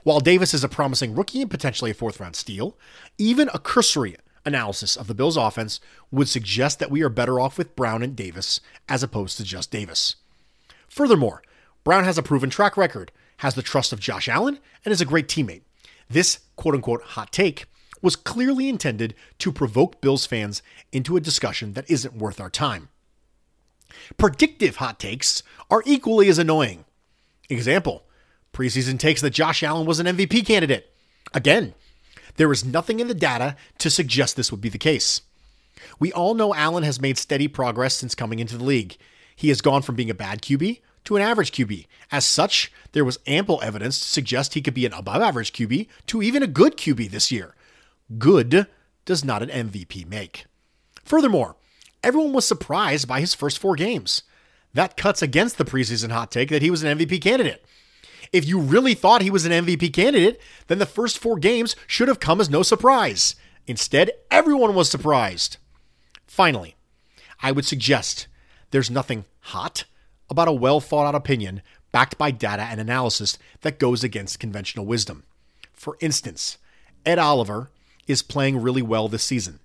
[0.04, 2.78] While Davis is a promising rookie and potentially a fourth round steal,
[3.18, 5.82] even a cursory analysis of the Bills' offense
[6.12, 9.72] would suggest that we are better off with Brown and Davis as opposed to just
[9.72, 10.16] Davis.
[10.88, 11.42] Furthermore,
[11.84, 15.06] Brown has a proven track record, has the trust of Josh Allen, and is a
[15.06, 15.64] great teammate.
[16.10, 17.66] This quote unquote hot take
[18.02, 22.90] was clearly intended to provoke Bills fans into a discussion that isn't worth our time.
[24.18, 26.86] Predictive hot takes are equally as annoying.
[27.50, 28.04] Example
[28.54, 30.94] Preseason takes that Josh Allen was an MVP candidate.
[31.34, 31.74] Again,
[32.38, 35.22] there is nothing in the data to suggest this would be the case.
[36.00, 38.98] We all know Allen has made steady progress since coming into the league.
[39.36, 41.88] He has gone from being a bad QB to an average QB.
[42.12, 45.88] As such, there was ample evidence to suggest he could be an above average QB
[46.08, 47.55] to even a good QB this year.
[48.18, 48.68] Good
[49.06, 50.46] does not an MVP make.
[51.04, 51.56] Furthermore,
[52.04, 54.24] everyone was surprised by his first four games.
[54.74, 57.66] That cuts against the preseason hot take that he was an MVP candidate.
[58.32, 62.08] If you really thought he was an MVP candidate, then the first four games should
[62.08, 63.36] have come as no surprise.
[63.68, 65.58] Instead, everyone was surprised.
[66.28, 66.76] Finally,
[67.42, 68.28] I would suggest
[68.72, 69.86] there's nothing hot
[70.30, 74.86] about a well thought out opinion backed by data and analysis that goes against conventional
[74.86, 75.24] wisdom.
[75.74, 76.58] For instance,
[77.06, 77.70] Ed Oliver
[78.08, 79.60] is playing really well this season.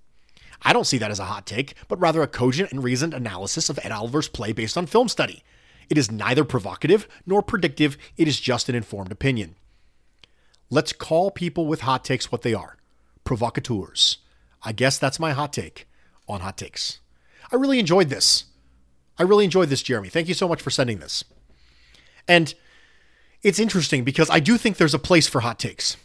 [0.61, 3.69] I don't see that as a hot take, but rather a cogent and reasoned analysis
[3.69, 5.43] of Ed Oliver's play based on film study.
[5.89, 9.55] It is neither provocative nor predictive, it is just an informed opinion.
[10.69, 12.77] Let's call people with hot takes what they are
[13.23, 14.17] provocateurs.
[14.63, 15.87] I guess that's my hot take
[16.27, 16.99] on hot takes.
[17.51, 18.45] I really enjoyed this.
[19.17, 20.09] I really enjoyed this, Jeremy.
[20.09, 21.23] Thank you so much for sending this.
[22.27, 22.53] And
[23.43, 25.97] it's interesting because I do think there's a place for hot takes.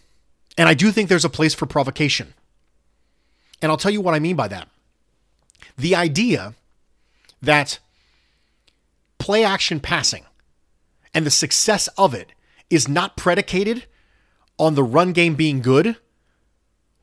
[0.57, 2.35] And I do think there's a place for provocation.
[3.61, 4.69] And I'll tell you what I mean by that.
[5.77, 6.55] The idea
[7.43, 7.79] that
[9.19, 10.25] play action passing
[11.13, 12.33] and the success of it
[12.71, 13.87] is not predicated
[14.59, 15.97] on the run game being good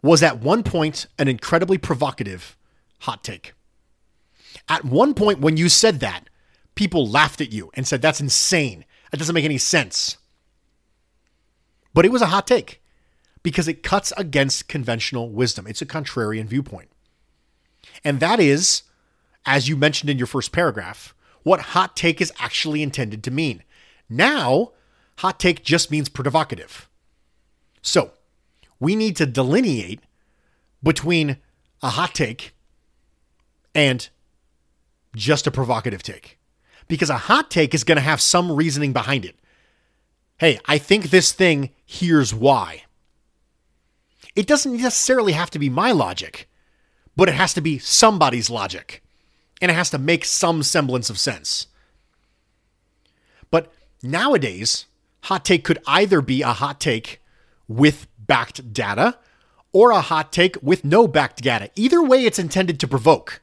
[0.01, 2.57] was at one point an incredibly provocative
[2.99, 3.53] hot take.
[4.67, 6.29] At one point, when you said that,
[6.75, 8.85] people laughed at you and said, That's insane.
[9.11, 10.17] That doesn't make any sense.
[11.93, 12.81] But it was a hot take
[13.43, 15.67] because it cuts against conventional wisdom.
[15.67, 16.89] It's a contrarian viewpoint.
[18.03, 18.83] And that is,
[19.45, 21.13] as you mentioned in your first paragraph,
[21.43, 23.63] what hot take is actually intended to mean.
[24.09, 24.71] Now,
[25.17, 26.89] hot take just means provocative.
[27.81, 28.11] So,
[28.79, 29.99] we need to delineate
[30.81, 31.37] between
[31.81, 32.53] a hot take
[33.75, 34.07] and
[35.15, 36.39] just a provocative take.
[36.87, 39.37] Because a hot take is going to have some reasoning behind it.
[40.37, 42.83] Hey, I think this thing, here's why.
[44.35, 46.49] It doesn't necessarily have to be my logic,
[47.15, 49.03] but it has to be somebody's logic.
[49.61, 51.67] And it has to make some semblance of sense.
[53.51, 53.71] But
[54.01, 54.87] nowadays,
[55.23, 57.21] hot take could either be a hot take
[57.67, 59.19] with backed data
[59.71, 61.69] or a hot take with no backed data.
[61.75, 63.41] Either way, it's intended to provoke.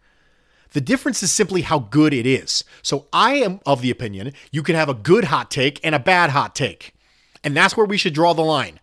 [0.73, 2.65] The difference is simply how good it is.
[2.83, 6.01] So I am of the opinion you can have a good hot take and a
[6.01, 6.95] bad hot take.
[7.43, 8.80] And that's where we should draw the line.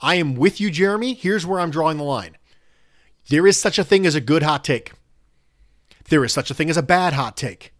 [0.00, 1.14] I am with you, Jeremy.
[1.14, 2.36] Here's where I'm drawing the line.
[3.28, 4.92] There is such a thing as a good hot take.
[6.08, 7.72] There is such a thing as a bad hot take.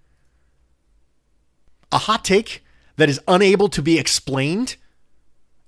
[1.93, 2.64] A hot take
[2.97, 4.77] that is unable to be explained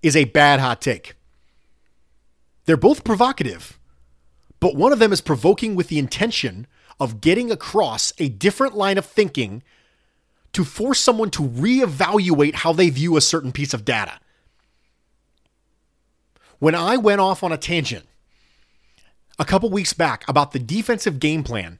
[0.02, 1.14] is a bad hot take.
[2.64, 3.78] They're both provocative,
[4.60, 6.66] but one of them is provoking with the intention
[7.00, 9.62] of getting across a different line of thinking
[10.52, 14.18] to force someone to reevaluate how they view a certain piece of data.
[16.58, 18.06] When I went off on a tangent
[19.38, 21.78] a couple weeks back about the defensive game plan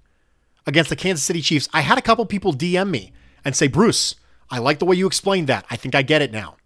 [0.67, 3.13] against the Kansas City Chiefs, I had a couple people DM me
[3.45, 4.15] and say, Bruce,
[4.51, 5.65] I like the way you explained that.
[5.71, 6.57] I think I get it now.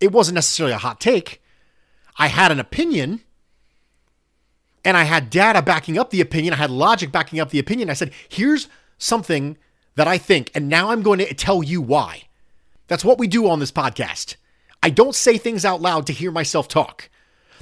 [0.00, 1.42] It wasn't necessarily a hot take.
[2.16, 3.20] I had an opinion
[4.84, 6.54] and I had data backing up the opinion.
[6.54, 7.90] I had logic backing up the opinion.
[7.90, 8.68] I said, here's
[8.98, 9.56] something
[9.94, 12.24] that I think, and now I'm going to tell you why.
[12.88, 14.36] That's what we do on this podcast.
[14.82, 17.10] I don't say things out loud to hear myself talk.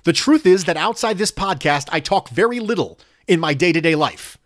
[0.05, 3.81] The truth is that outside this podcast, I talk very little in my day to
[3.81, 4.39] day life.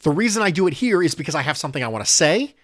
[0.00, 2.54] The reason I do it here is because I have something I want to say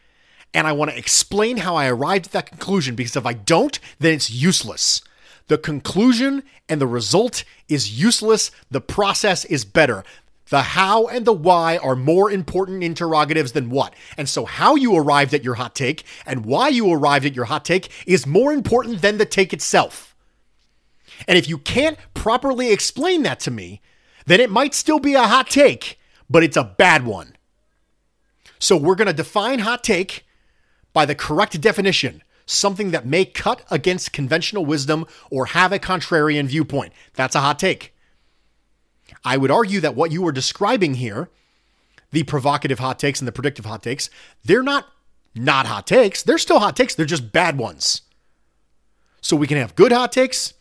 [0.52, 3.78] and I want to explain how I arrived at that conclusion because if I don't,
[3.98, 5.02] then it's useless.
[5.46, 8.50] The conclusion and the result is useless.
[8.70, 10.04] The process is better.
[10.50, 13.94] The how and the why are more important interrogatives than what.
[14.16, 17.46] And so, how you arrived at your hot take and why you arrived at your
[17.46, 20.14] hot take is more important than the take itself.
[21.28, 23.80] And if you can't properly explain that to me,
[24.26, 25.98] then it might still be a hot take,
[26.28, 27.36] but it's a bad one.
[28.58, 30.26] So, we're going to define hot take
[30.92, 36.46] by the correct definition something that may cut against conventional wisdom or have a contrarian
[36.46, 36.92] viewpoint.
[37.14, 37.94] That's a hot take.
[39.24, 41.30] I would argue that what you are describing here,
[42.10, 44.10] the provocative hot takes and the predictive hot takes,
[44.44, 44.86] they're not
[45.34, 46.22] not hot takes.
[46.22, 46.94] They're still hot takes.
[46.94, 48.02] They're just bad ones.
[49.20, 50.54] So we can have good hot takes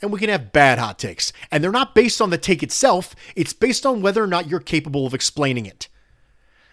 [0.00, 1.32] and we can have bad hot takes.
[1.50, 4.60] And they're not based on the take itself, it's based on whether or not you're
[4.60, 5.88] capable of explaining it.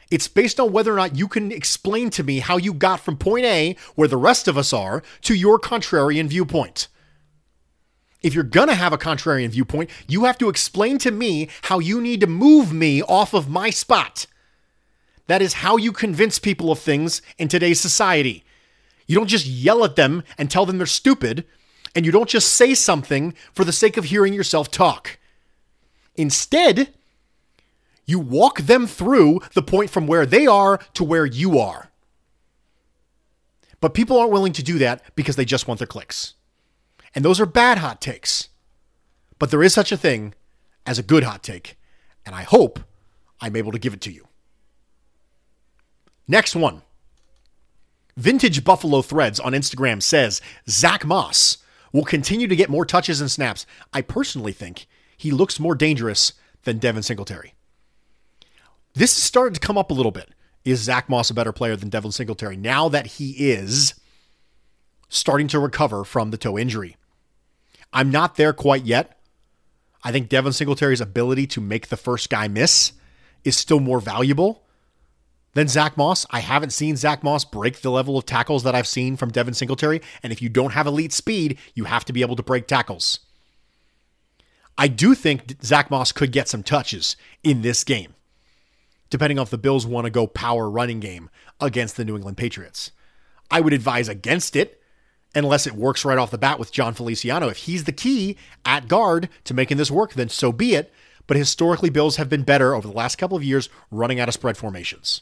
[0.10, 3.16] It's based on whether or not you can explain to me how you got from
[3.16, 6.90] point A, where the rest of us are, to your contrarian viewpoint
[8.22, 11.80] if you're going to have a contrarian viewpoint, you have to explain to me how
[11.80, 14.28] you need to move me off of my spot.
[15.28, 18.44] That is how you convince people of things in today's society.
[19.08, 21.46] You don't just yell at them and tell them they're stupid,
[21.96, 25.18] and you don't just say something for the sake of hearing yourself talk.
[26.16, 26.94] Instead,
[28.06, 31.90] you walk them through the point from where they are to where you are.
[33.80, 36.36] But people aren't willing to do that because they just want their clicks.
[37.14, 38.50] And those are bad hot takes.
[39.40, 40.34] But there is such a thing
[40.86, 41.78] as a good hot take.
[42.26, 42.80] And I hope
[43.40, 44.28] I'm able to give it to you.
[46.28, 46.84] Next one.
[48.16, 51.58] Vintage Buffalo Threads on Instagram says Zach Moss
[51.92, 53.66] will continue to get more touches and snaps.
[53.94, 54.86] I personally think
[55.18, 56.34] he looks more dangerous
[56.64, 57.54] than Devin Singletary.
[58.94, 60.30] This has started to come up a little bit.
[60.64, 63.96] Is Zach Moss a better player than Devin Singletary now that he is
[65.10, 66.98] starting to recover from the toe injury?
[67.94, 69.20] I'm not there quite yet.
[70.04, 72.94] I think Devin Singletary's ability to make the first guy miss
[73.44, 74.64] is still more valuable
[75.54, 76.26] than Zach Moss.
[76.32, 79.54] I haven't seen Zach Moss break the level of tackles that I've seen from Devin
[79.54, 80.02] Singletary.
[80.24, 83.20] And if you don't have elite speed, you have to be able to break tackles.
[84.78, 88.16] I do think Zach Moss could get some touches in this game,
[89.10, 91.30] depending on if the Bills want to go power running game
[91.60, 92.92] against the New England Patriots.
[93.52, 94.81] I would advise against it
[95.34, 97.48] unless it works right off the bat with Jon Feliciano.
[97.48, 100.92] If he's the key at guard to making this work, then so be it.
[101.28, 104.34] But historically, Bills have been better over the last couple of years running out of
[104.34, 105.22] spread formations.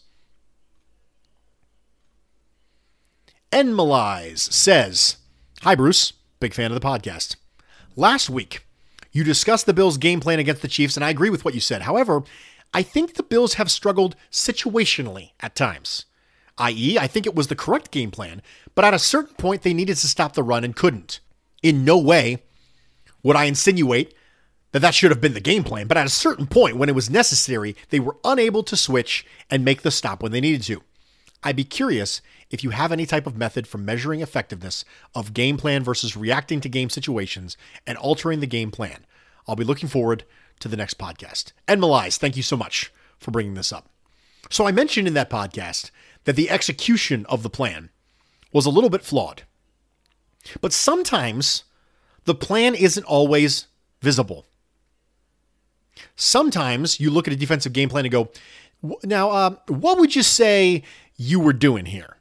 [3.52, 5.18] Enmalize says,
[5.62, 6.14] Hi, Bruce.
[6.40, 7.36] Big fan of the podcast.
[7.96, 8.66] Last week,
[9.12, 11.60] you discussed the Bills' game plan against the Chiefs, and I agree with what you
[11.60, 11.82] said.
[11.82, 12.24] However,
[12.74, 16.06] I think the Bills have struggled situationally at times.
[16.60, 18.42] I.e., I think it was the correct game plan,
[18.76, 21.20] but at a certain point, they needed to stop the run and couldn't.
[21.64, 22.44] In no way
[23.24, 24.14] would I insinuate
[24.72, 26.96] that that should have been the game plan, but at a certain point, when it
[26.96, 30.84] was necessary, they were unable to switch and make the stop when they needed to.
[31.44, 34.84] I'd be curious if you have any type of method for measuring effectiveness
[35.16, 37.58] of game plan versus reacting to game situations
[37.88, 39.06] and altering the game plan.
[39.48, 40.26] I'll be looking forward
[40.60, 41.54] to the next podcast.
[41.68, 43.88] And Melize, thank you so much for bringing this up.
[44.50, 45.92] So I mentioned in that podcast
[46.26, 47.90] that the execution of the plan
[48.52, 49.44] was a little bit flawed.
[50.62, 51.64] But sometimes
[52.26, 53.68] the plan isn't always
[54.02, 54.46] visible.
[56.16, 58.30] Sometimes you look at a defensive game plan and go,
[59.04, 60.84] now, uh, what would you say
[61.18, 62.18] you were doing here?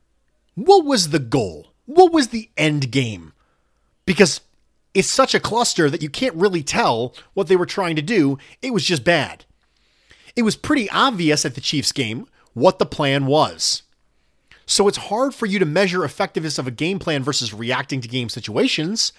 [0.55, 1.73] What was the goal?
[1.87, 3.33] What was the end game?
[4.05, 4.41] Because
[4.95, 8.39] it's such a cluster that you can't really tell what they were trying to do.
[8.61, 9.45] It was just bad.
[10.35, 13.83] It was pretty obvious at the Chiefs game what the plan was.
[14.69, 18.09] So it's hard for you to measure effectiveness of a game plan versus reacting to
[18.09, 19.15] game situations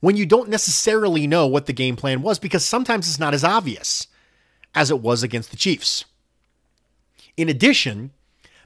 [0.00, 3.42] when you don't necessarily know what the game plan was because sometimes it's not as
[3.42, 4.08] obvious
[4.74, 6.04] as it was against the Chiefs.
[7.34, 8.10] In addition,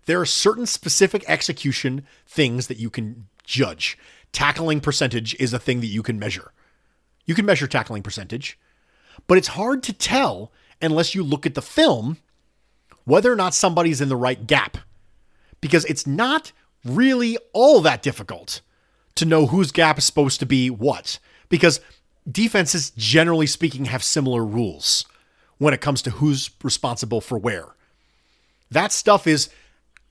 [0.07, 3.97] there are certain specific execution things that you can judge.
[4.33, 6.51] Tackling percentage is a thing that you can measure.
[7.27, 8.59] You can measure tackling percentage,
[9.29, 10.51] but it's hard to tell
[10.83, 12.17] unless you look at the film
[13.05, 14.79] whether or not somebody's in the right gap
[15.61, 16.53] because it's not
[16.85, 18.61] really all that difficult
[19.15, 21.81] to know whose gap is supposed to be what because
[22.31, 25.05] defenses generally speaking have similar rules
[25.59, 27.75] when it comes to who's responsible for where.
[28.71, 29.49] That stuff is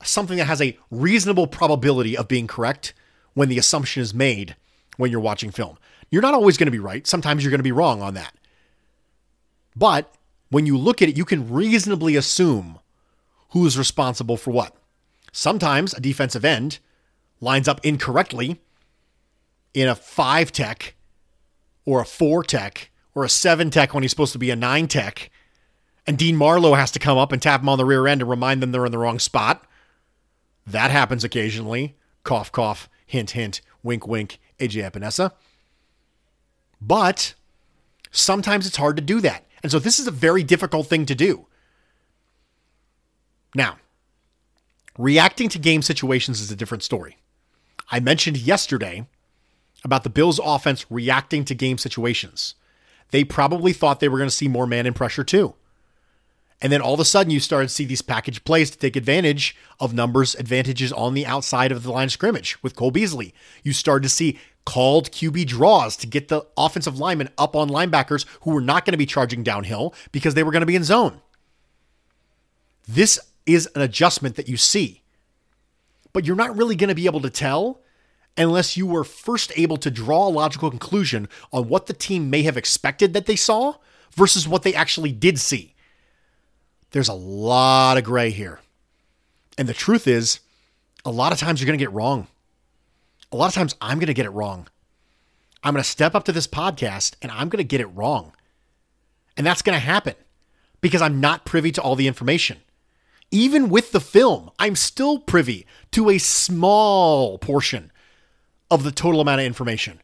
[0.02, 2.92] something that has a reasonable probability of being correct
[3.34, 4.56] when the assumption is made
[4.96, 5.78] when you're watching film.
[6.10, 7.06] You're not always going to be right.
[7.06, 8.34] Sometimes you're going to be wrong on that.
[9.76, 10.12] But
[10.50, 12.78] when you look at it, you can reasonably assume
[13.50, 14.74] who's responsible for what.
[15.38, 16.80] Sometimes a defensive end
[17.40, 18.60] lines up incorrectly
[19.72, 20.96] in a five tech
[21.84, 24.88] or a four tech or a seven tech when he's supposed to be a nine
[24.88, 25.30] tech.
[26.08, 28.28] And Dean Marlowe has to come up and tap him on the rear end and
[28.28, 29.64] remind them they're in the wrong spot.
[30.66, 31.94] That happens occasionally.
[32.24, 35.30] Cough, cough, hint, hint, wink, wink, AJ Epenesa.
[36.80, 37.34] But
[38.10, 39.46] sometimes it's hard to do that.
[39.62, 41.46] And so this is a very difficult thing to do.
[43.54, 43.76] Now,
[44.98, 47.16] reacting to game situations is a different story.
[47.90, 49.06] I mentioned yesterday
[49.84, 52.56] about the Bills' offense reacting to game situations.
[53.10, 55.54] They probably thought they were going to see more man in pressure too.
[56.60, 58.96] And then all of a sudden, you started to see these package plays to take
[58.96, 63.32] advantage of numbers advantages on the outside of the line of scrimmage with Cole Beasley.
[63.62, 68.26] You started to see called QB draws to get the offensive linemen up on linebackers
[68.42, 70.84] who were not going to be charging downhill because they were going to be in
[70.84, 71.20] zone.
[72.86, 73.18] This
[73.48, 75.02] is an adjustment that you see,
[76.12, 77.80] but you're not really going to be able to tell
[78.36, 82.42] unless you were first able to draw a logical conclusion on what the team may
[82.42, 83.74] have expected that they saw
[84.14, 85.74] versus what they actually did see.
[86.90, 88.60] There's a lot of gray here.
[89.56, 90.40] And the truth is,
[91.04, 92.28] a lot of times you're going to get wrong.
[93.32, 94.68] A lot of times I'm going to get it wrong.
[95.62, 98.32] I'm going to step up to this podcast and I'm going to get it wrong.
[99.36, 100.14] And that's going to happen
[100.80, 102.58] because I'm not privy to all the information.
[103.30, 107.92] Even with the film, I'm still privy to a small portion
[108.70, 110.00] of the total amount of information.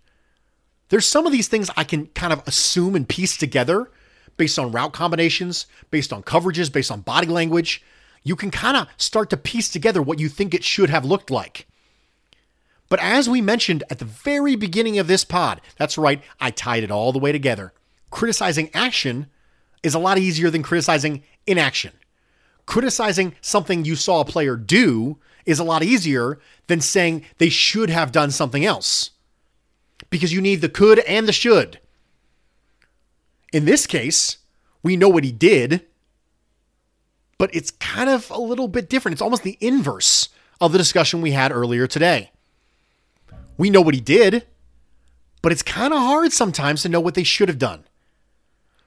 [0.91, 3.91] There's some of these things I can kind of assume and piece together
[4.37, 7.83] based on route combinations, based on coverages, based on body language.
[8.23, 11.31] You can kind of start to piece together what you think it should have looked
[11.31, 11.67] like.
[12.89, 16.85] But as we mentioned at the very beginning of this pod, that's right, I tied
[16.85, 17.73] it all the way together.
[18.11, 19.27] Criticizing action
[19.83, 21.93] is a lot easier than criticizing inaction.
[22.67, 27.91] Criticizing something you saw a player do is a lot easier than saying they should
[27.91, 29.11] have done something else.
[30.11, 31.79] Because you need the could and the should.
[33.53, 34.39] In this case,
[34.83, 35.87] we know what he did,
[37.39, 39.15] but it's kind of a little bit different.
[39.15, 40.29] It's almost the inverse
[40.61, 42.31] of the discussion we had earlier today.
[43.57, 44.47] We know what he did,
[45.43, 47.85] but it's kind of hard sometimes to know what they should have done.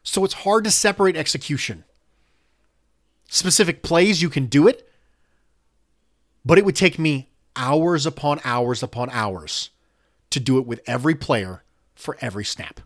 [0.03, 1.83] So it's hard to separate execution.
[3.27, 4.89] Specific plays, you can do it,
[6.45, 9.71] but it would take me hours upon hours upon hours
[10.29, 11.63] to do it with every player
[11.95, 12.79] for every snap.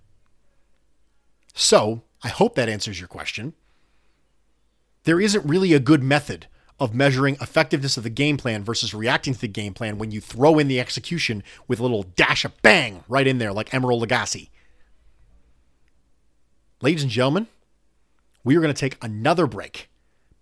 [1.54, 3.54] So I hope that answers your question.
[5.04, 6.48] There isn't really a good method
[6.80, 10.20] of measuring effectiveness of the game plan versus reacting to the game plan when you
[10.20, 14.04] throw in the execution with a little dash of bang right in there, like Emeril
[14.04, 14.50] Lagasse.
[16.82, 17.46] Ladies and gentlemen,
[18.44, 19.91] we are going to take another break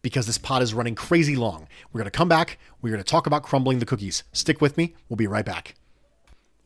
[0.02, 1.68] because this pod is running crazy long.
[1.92, 2.58] We're going to come back.
[2.82, 4.24] We're going to talk about crumbling the cookies.
[4.32, 4.96] Stick with me.
[5.08, 5.76] We'll be right back.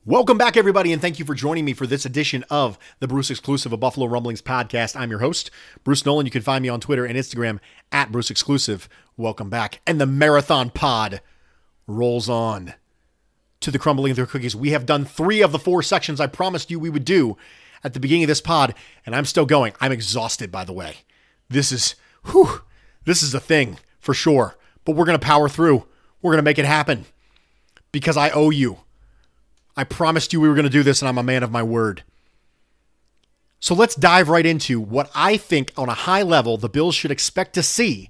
[0.06, 3.32] Welcome back, everybody, and thank you for joining me for this edition of the Bruce
[3.32, 5.00] Exclusive of Buffalo Rumblings podcast.
[5.00, 5.50] I'm your host,
[5.86, 6.26] Bruce Nolan.
[6.26, 7.60] You can find me on Twitter and Instagram
[7.90, 8.90] at Bruce Exclusive.
[9.16, 9.80] Welcome back.
[9.88, 11.22] And the marathon pod
[11.88, 12.74] rolls on
[13.62, 14.58] to the crumbling of the cookies.
[14.58, 17.38] We have done three of the four sections I promised you we would do
[17.82, 18.76] at the beginning of this pod,
[19.06, 19.72] and I'm still going.
[19.80, 20.98] I'm exhausted, by the way.
[21.48, 22.62] This is, whew,
[23.06, 24.58] this is a thing for sure.
[24.86, 25.86] But we're going to power through.
[26.22, 27.06] We're going to make it happen
[27.92, 28.80] because I owe you.
[29.76, 31.64] I promised you we were going to do this, and I'm a man of my
[31.64, 32.04] word.
[33.60, 37.12] So let's dive right into what I think, on a high level, the Bills should
[37.12, 38.10] expect to see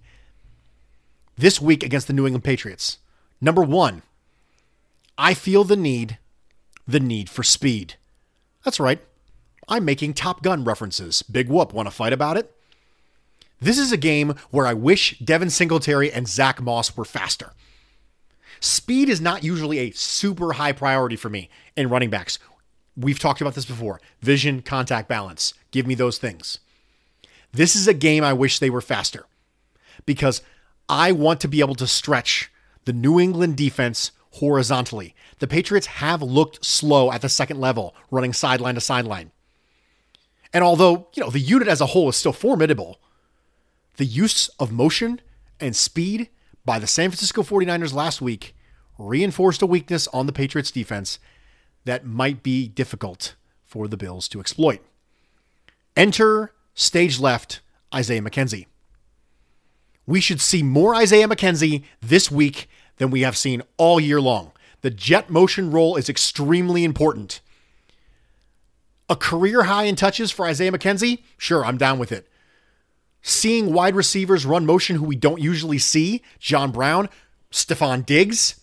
[1.38, 2.98] this week against the New England Patriots.
[3.40, 4.02] Number one,
[5.18, 6.18] I feel the need,
[6.88, 7.96] the need for speed.
[8.66, 9.00] That's right.
[9.68, 11.22] I'm making Top Gun references.
[11.22, 11.72] Big whoop.
[11.74, 12.54] Want to fight about it?
[13.64, 17.54] This is a game where I wish Devin Singletary and Zach Moss were faster.
[18.60, 22.40] Speed is not usually a super high priority for me in running backs.
[22.98, 25.54] We've talked about this before vision, contact, balance.
[25.72, 26.60] Give me those things.
[27.54, 29.28] This is a game I wish they were faster
[30.06, 30.42] because
[30.90, 32.52] I want to be able to stretch
[32.84, 35.16] the New England defense horizontally.
[35.40, 39.32] The Patriots have looked slow at the second level, running sideline to sideline.
[40.52, 43.00] And although, you know, the unit as a whole is still formidable,
[43.98, 45.22] the use of motion
[45.60, 46.30] and speed
[46.66, 48.56] by the San Francisco 49ers last week
[48.98, 51.20] reinforced a weakness on the Patriots defense
[51.86, 53.36] that might be difficult
[53.66, 54.80] for the Bills to exploit.
[55.96, 57.62] Enter stage left
[57.94, 58.68] Isaiah McKenzie.
[60.06, 64.52] We should see more Isaiah McKenzie this week than we have seen all year long.
[64.82, 67.42] The jet motion role is extremely important.
[69.10, 71.24] A career high in touches for Isaiah McKenzie?
[71.38, 72.28] Sure, I'm down with it
[73.24, 77.10] seeing wide receivers run motion who we don't usually see, John Brown,
[77.52, 78.60] Stefon Diggs,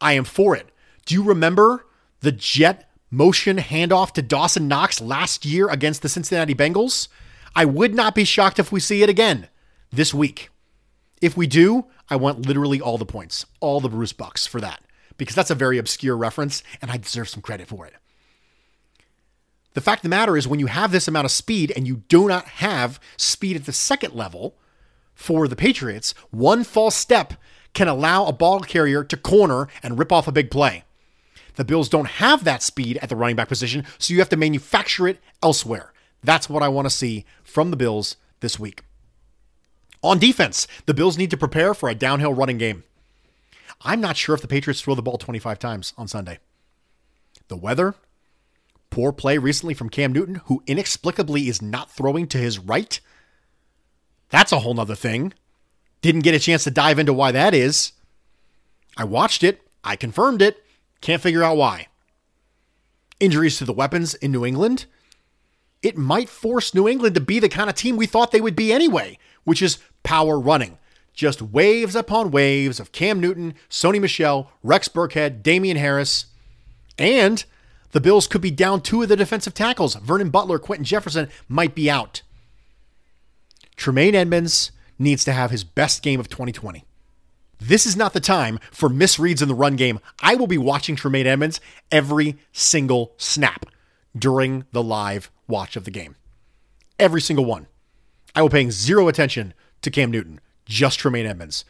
[0.00, 0.68] I am for it.
[1.06, 1.86] Do you remember
[2.20, 7.08] the jet motion handoff to Dawson Knox last year against the Cincinnati Bengals?
[7.54, 9.48] I would not be shocked if we see it again
[9.92, 10.48] this week.
[11.20, 14.82] If we do, I want literally all the points, all the Bruce Bucks for that,
[15.18, 17.94] because that's a very obscure reference and I deserve some credit for it.
[19.74, 22.02] The fact of the matter is, when you have this amount of speed and you
[22.08, 24.56] do not have speed at the second level
[25.14, 27.34] for the Patriots, one false step
[27.74, 30.84] can allow a ball carrier to corner and rip off a big play.
[31.54, 34.36] The Bills don't have that speed at the running back position, so you have to
[34.36, 35.92] manufacture it elsewhere.
[36.22, 38.84] That's what I want to see from the Bills this week.
[40.02, 42.84] On defense, the Bills need to prepare for a downhill running game.
[43.82, 46.38] I'm not sure if the Patriots throw the ball 25 times on Sunday.
[47.48, 47.94] The weather
[48.92, 53.00] Poor play recently from Cam Newton, who inexplicably is not throwing to his right.
[54.28, 55.32] That's a whole nother thing.
[56.02, 57.92] Didn't get a chance to dive into why that is.
[58.94, 59.62] I watched it.
[59.82, 60.62] I confirmed it.
[61.00, 61.86] Can't figure out why.
[63.18, 64.84] Injuries to the weapons in New England.
[65.82, 68.54] It might force New England to be the kind of team we thought they would
[68.54, 70.76] be anyway, which is power running.
[71.14, 76.26] Just waves upon waves of Cam Newton, Sony Michel, Rex Burkhead, Damien Harris,
[76.98, 77.46] and
[77.92, 79.94] the Bills could be down two of the defensive tackles.
[79.94, 82.22] Vernon Butler, Quinton Jefferson might be out.
[83.76, 86.84] Tremaine Edmunds needs to have his best game of 2020.
[87.60, 90.00] This is not the time for misreads in the run game.
[90.20, 93.66] I will be watching Tremaine Edmunds every single snap
[94.16, 96.16] during the live watch of the game.
[96.98, 97.66] Every single one.
[98.34, 101.64] I will paying zero attention to Cam Newton, just Tremaine Edmunds.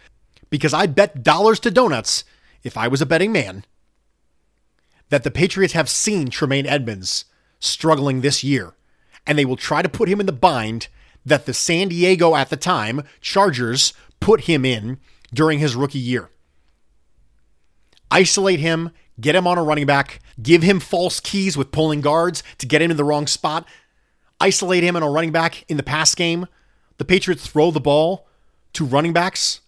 [0.48, 2.24] Because I bet dollars to donuts,
[2.62, 3.64] if I was a betting man,
[5.12, 7.26] that the Patriots have seen Tremaine Edmunds
[7.60, 8.72] struggling this year,
[9.26, 10.88] and they will try to put him in the bind
[11.26, 14.98] that the San Diego at the time Chargers put him in
[15.30, 16.30] during his rookie year.
[18.10, 18.90] Isolate him,
[19.20, 22.80] get him on a running back, give him false keys with pulling guards to get
[22.80, 23.68] him in the wrong spot,
[24.40, 26.46] isolate him on a running back in the pass game.
[26.96, 28.26] The Patriots throw the ball
[28.72, 29.60] to running backs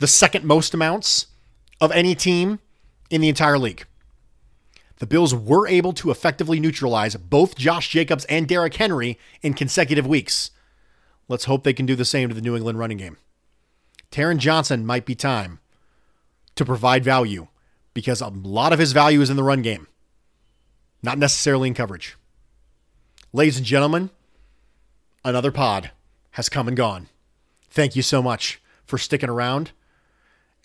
[0.00, 1.28] the second most amounts
[1.80, 2.58] of any team
[3.08, 3.86] in the entire league.
[5.00, 10.06] The Bills were able to effectively neutralize both Josh Jacobs and Derrick Henry in consecutive
[10.06, 10.50] weeks.
[11.26, 13.16] Let's hope they can do the same to the New England running game.
[14.12, 15.58] Taron Johnson might be time
[16.54, 17.48] to provide value
[17.94, 19.86] because a lot of his value is in the run game,
[21.02, 22.16] not necessarily in coverage.
[23.32, 24.10] Ladies and gentlemen,
[25.24, 25.92] another pod
[26.32, 27.08] has come and gone.
[27.70, 29.70] Thank you so much for sticking around.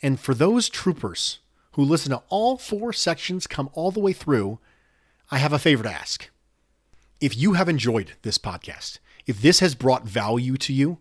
[0.02, 1.40] And for those troopers
[1.76, 4.60] who listen to all four sections come all the way through,
[5.30, 6.30] I have a favor to ask.
[7.20, 11.00] If you have enjoyed this podcast, if this has brought value to you,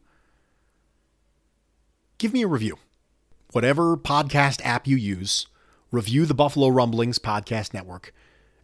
[2.19, 2.79] give me a review.
[3.53, 5.47] Whatever podcast app you use,
[5.93, 8.13] review the Buffalo Rumblings Podcast Network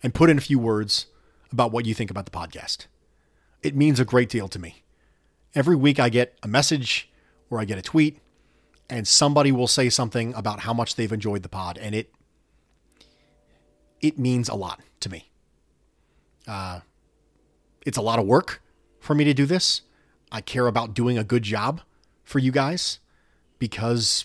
[0.02, 1.06] and put in a few words
[1.52, 2.86] about what you think about the podcast.
[3.62, 4.82] It means a great deal to me.
[5.54, 7.08] Every week I get a message
[7.50, 8.18] or I get a tweet
[8.90, 12.12] and somebody will say something about how much they've enjoyed the pod and it
[14.00, 15.30] it means a lot to me.
[16.48, 16.80] Uh,
[17.84, 18.62] it's a lot of work
[18.98, 19.82] for me to do this.
[20.32, 21.82] I care about doing a good job
[22.24, 22.98] for you guys
[23.58, 24.24] because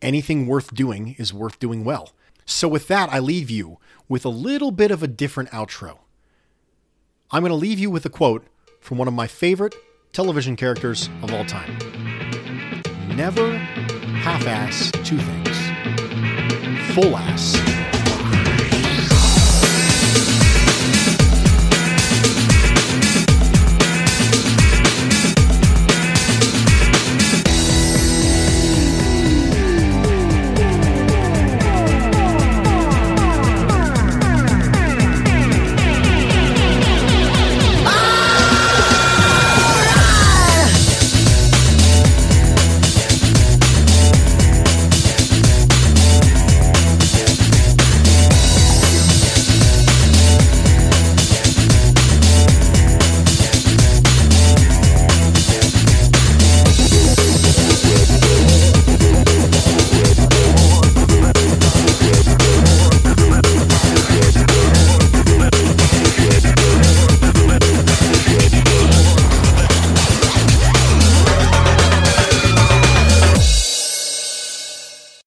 [0.00, 2.12] anything worth doing is worth doing well.
[2.44, 5.98] So, with that, I leave you with a little bit of a different outro.
[7.30, 8.46] I'm going to leave you with a quote
[8.80, 9.74] from one of my favorite
[10.12, 12.07] television characters of all time
[13.18, 13.58] Never
[14.22, 17.77] half ass two things, full ass